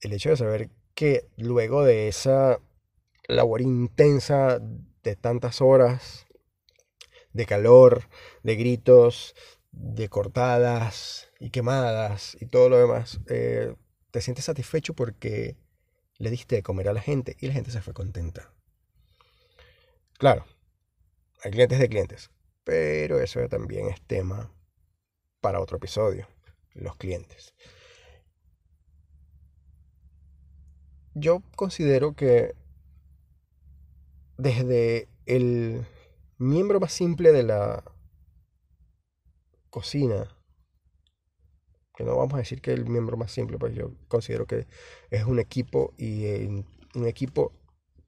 el 0.00 0.12
hecho 0.12 0.30
de 0.30 0.36
saber 0.36 0.70
que 0.94 1.28
luego 1.36 1.84
de 1.84 2.08
esa 2.08 2.60
labor 3.28 3.60
intensa 3.60 4.60
de 5.02 5.16
tantas 5.16 5.60
horas, 5.60 6.26
de 7.32 7.46
calor, 7.46 8.08
de 8.42 8.56
gritos, 8.56 9.34
de 9.72 10.08
cortadas 10.08 11.28
y 11.38 11.50
quemadas 11.50 12.36
y 12.40 12.46
todo 12.46 12.68
lo 12.68 12.78
demás, 12.78 13.20
eh, 13.28 13.74
te 14.10 14.20
sientes 14.20 14.46
satisfecho 14.46 14.94
porque 14.94 15.56
le 16.18 16.30
diste 16.30 16.56
de 16.56 16.62
comer 16.62 16.88
a 16.88 16.92
la 16.92 17.00
gente 17.00 17.36
y 17.40 17.46
la 17.46 17.52
gente 17.52 17.70
se 17.70 17.82
fue 17.82 17.94
contenta. 17.94 18.52
Claro, 20.18 20.44
hay 21.42 21.50
clientes 21.50 21.78
de 21.78 21.88
clientes, 21.88 22.30
pero 22.64 23.20
eso 23.20 23.46
también 23.48 23.88
es 23.88 24.00
tema 24.02 24.50
para 25.40 25.60
otro 25.60 25.76
episodio, 25.76 26.26
los 26.74 26.96
clientes. 26.96 27.54
Yo 31.14 31.42
considero 31.54 32.14
que 32.14 32.54
desde 34.38 35.08
el 35.24 35.86
miembro 36.38 36.80
más 36.80 36.92
simple 36.92 37.32
de 37.32 37.42
la 37.42 37.84
cocina, 39.70 40.35
que 41.96 42.04
no 42.04 42.16
vamos 42.16 42.34
a 42.34 42.38
decir 42.38 42.60
que 42.60 42.72
el 42.72 42.86
miembro 42.86 43.16
más 43.16 43.32
simple, 43.32 43.58
pues 43.58 43.74
yo 43.74 43.92
considero 44.08 44.46
que 44.46 44.66
es 45.10 45.24
un 45.24 45.38
equipo 45.38 45.94
y 45.96 46.26
en 46.26 46.66
un 46.94 47.06
equipo 47.06 47.52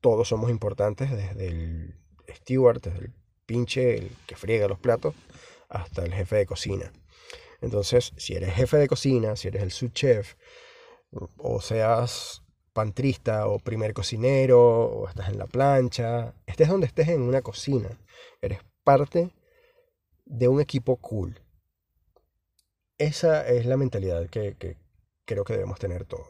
todos 0.00 0.28
somos 0.28 0.50
importantes, 0.50 1.10
desde 1.10 1.48
el 1.48 1.94
steward, 2.28 2.82
desde 2.82 2.98
el 2.98 3.12
pinche, 3.46 3.96
el 3.96 4.10
que 4.26 4.36
friega 4.36 4.68
los 4.68 4.78
platos, 4.78 5.14
hasta 5.68 6.04
el 6.04 6.12
jefe 6.12 6.36
de 6.36 6.46
cocina. 6.46 6.92
Entonces, 7.60 8.12
si 8.16 8.34
eres 8.34 8.54
jefe 8.54 8.76
de 8.76 8.88
cocina, 8.88 9.34
si 9.34 9.48
eres 9.48 9.62
el 9.62 9.72
subchef, 9.72 10.34
o 11.38 11.60
seas 11.60 12.42
pantrista 12.72 13.48
o 13.48 13.58
primer 13.58 13.94
cocinero, 13.94 14.60
o 14.60 15.08
estás 15.08 15.30
en 15.30 15.38
la 15.38 15.46
plancha, 15.46 16.34
estés 16.46 16.68
donde 16.68 16.86
estés 16.86 17.08
en 17.08 17.22
una 17.22 17.42
cocina, 17.42 17.88
eres 18.40 18.60
parte 18.84 19.30
de 20.26 20.46
un 20.46 20.60
equipo 20.60 20.96
cool. 20.96 21.40
Esa 22.98 23.46
es 23.46 23.64
la 23.64 23.76
mentalidad 23.76 24.28
que, 24.28 24.76
creo 25.24 25.44
que 25.44 25.52
debemos 25.52 25.78
tener 25.78 26.04
todos. 26.04 26.26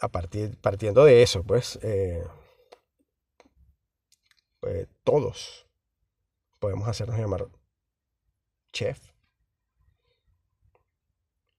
A 0.00 0.08
partir, 0.08 0.58
partiendo 0.60 1.04
de 1.04 1.22
eso, 1.22 1.44
pues, 1.44 1.78
eh, 1.82 2.24
pues, 4.58 4.88
todos 5.04 5.66
podemos 6.58 6.88
hacernos 6.88 7.18
llamar 7.18 7.48
chef. 8.72 8.98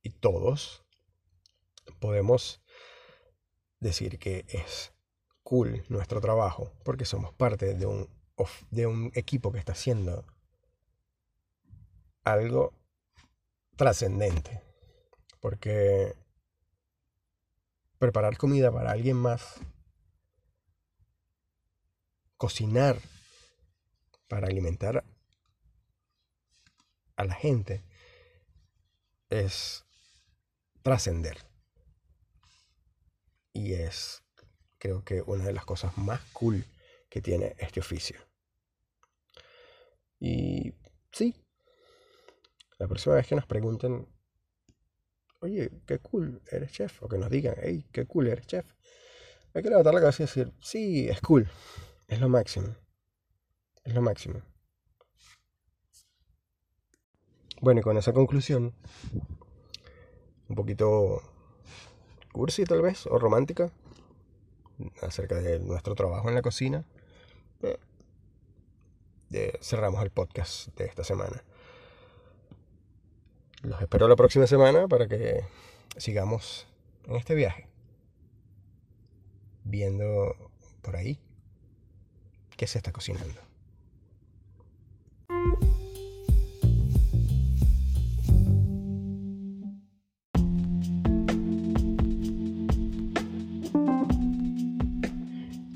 Y 0.03 0.09
todos 0.09 0.83
podemos 1.99 2.61
decir 3.79 4.19
que 4.19 4.45
es 4.49 4.91
cool 5.43 5.85
nuestro 5.89 6.19
trabajo 6.19 6.73
porque 6.83 7.05
somos 7.05 7.33
parte 7.33 7.75
de 7.75 7.85
un, 7.85 8.09
de 8.71 8.87
un 8.87 9.11
equipo 9.15 9.51
que 9.51 9.59
está 9.59 9.71
haciendo 9.71 10.25
algo 12.23 12.73
trascendente. 13.75 14.61
Porque 15.39 16.13
preparar 17.97 18.37
comida 18.37 18.71
para 18.71 18.91
alguien 18.91 19.17
más, 19.17 19.59
cocinar 22.37 22.99
para 24.27 24.47
alimentar 24.47 25.03
a 27.15 27.23
la 27.23 27.33
gente, 27.33 27.83
es 29.29 29.85
trascender. 30.81 31.37
Y 33.53 33.73
es, 33.73 34.23
creo 34.79 35.03
que, 35.03 35.21
una 35.21 35.45
de 35.45 35.53
las 35.53 35.65
cosas 35.65 35.97
más 35.97 36.21
cool 36.33 36.65
que 37.09 37.21
tiene 37.21 37.55
este 37.59 37.81
oficio. 37.81 38.19
Y 40.19 40.73
sí, 41.11 41.35
la 42.81 42.87
próxima 42.87 43.13
vez 43.13 43.27
que 43.27 43.35
nos 43.35 43.45
pregunten, 43.45 44.07
oye, 45.39 45.69
qué 45.85 45.99
cool, 45.99 46.41
eres 46.51 46.71
chef, 46.71 47.03
o 47.03 47.07
que 47.07 47.19
nos 47.19 47.29
digan, 47.29 47.53
hey, 47.61 47.85
qué 47.91 48.07
cool, 48.07 48.27
eres 48.27 48.47
chef, 48.47 48.73
hay 49.53 49.61
que 49.61 49.69
levantar 49.69 49.93
la 49.93 49.99
cabeza 49.99 50.23
y 50.23 50.25
decir, 50.25 50.51
sí, 50.61 51.07
es 51.07 51.21
cool, 51.21 51.47
es 52.07 52.19
lo 52.19 52.27
máximo, 52.27 52.75
es 53.83 53.93
lo 53.93 54.01
máximo. 54.01 54.41
Bueno, 57.61 57.81
y 57.81 57.83
con 57.83 57.97
esa 57.97 58.13
conclusión, 58.13 58.73
un 60.47 60.55
poquito 60.55 61.21
cursi 62.33 62.63
tal 62.63 62.81
vez, 62.81 63.05
o 63.05 63.19
romántica, 63.19 63.71
acerca 65.03 65.35
de 65.35 65.59
nuestro 65.59 65.93
trabajo 65.93 66.29
en 66.29 66.33
la 66.33 66.41
cocina, 66.41 66.83
eh, 69.29 69.59
cerramos 69.61 70.01
el 70.01 70.09
podcast 70.09 70.75
de 70.75 70.85
esta 70.85 71.03
semana. 71.03 71.43
Los 73.63 73.79
espero 73.79 74.07
la 74.07 74.15
próxima 74.15 74.47
semana 74.47 74.87
para 74.87 75.07
que 75.07 75.41
sigamos 75.95 76.67
en 77.07 77.15
este 77.15 77.35
viaje. 77.35 77.67
Viendo 79.63 80.35
por 80.81 80.95
ahí 80.95 81.19
qué 82.57 82.65
se 82.65 82.79
está 82.79 82.91
cocinando. 82.91 83.39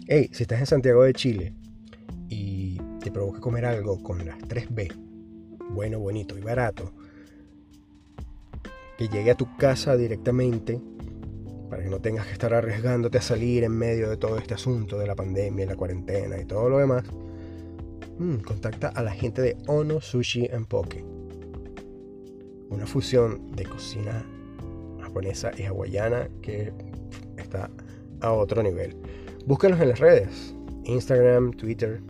Hey, 0.08 0.30
si 0.34 0.44
estás 0.44 0.60
en 0.60 0.66
Santiago 0.66 1.04
de 1.04 1.14
Chile 1.14 1.54
y 2.30 2.80
te 3.00 3.12
provoca 3.12 3.40
comer 3.40 3.66
algo 3.66 4.02
con 4.02 4.26
las 4.26 4.40
3B, 4.40 4.92
bueno, 5.70 6.00
bonito 6.00 6.36
y 6.38 6.42
barato, 6.42 6.94
que 8.98 9.08
llegue 9.08 9.32
a 9.32 9.36
tu 9.36 9.56
casa 9.58 9.98
directamente 9.98 10.80
para 11.70 11.84
que 11.84 11.90
no 11.90 12.00
tengas 12.00 12.28
que 12.28 12.34
estar 12.34 12.54
arriesgándote 12.54 13.18
a 13.18 13.22
salir 13.22 13.64
en 13.64 13.72
medio 13.72 14.10
de 14.10 14.18
todo 14.18 14.38
este 14.38 14.54
asunto 14.54 14.98
de 14.98 15.08
la 15.08 15.16
pandemia, 15.16 15.66
la 15.66 15.76
cuarentena 15.76 16.40
y 16.40 16.46
todo 16.46 16.70
lo 16.70 16.78
demás, 16.78 17.04
mm, 18.18 18.36
contacta 18.38 18.90
a 18.90 19.04
la 19.04 19.12
gente 19.12 19.42
de 19.42 19.58
Ono 19.68 20.00
Sushi 20.00 20.46
en 20.52 20.66
Poke. 20.66 21.04
Una 22.70 22.86
fusión 22.86 23.52
de 23.56 23.66
cocina 23.66 24.26
japonesa 25.02 25.52
y 25.58 25.64
hawaiana 25.64 26.30
que 26.42 26.72
está 27.38 27.70
a 28.22 28.32
otro 28.32 28.64
nivel. 28.64 28.96
Búscalos 29.46 29.80
en 29.82 29.90
las 29.90 30.00
redes, 30.00 30.56
Instagram, 30.86 31.52
Twitter, 31.52 32.02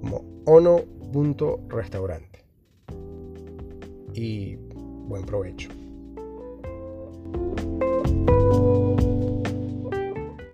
como 0.00 0.24
ono.restaurante. 0.46 2.44
Y 4.14 4.56
buen 4.56 5.24
provecho. 5.24 5.79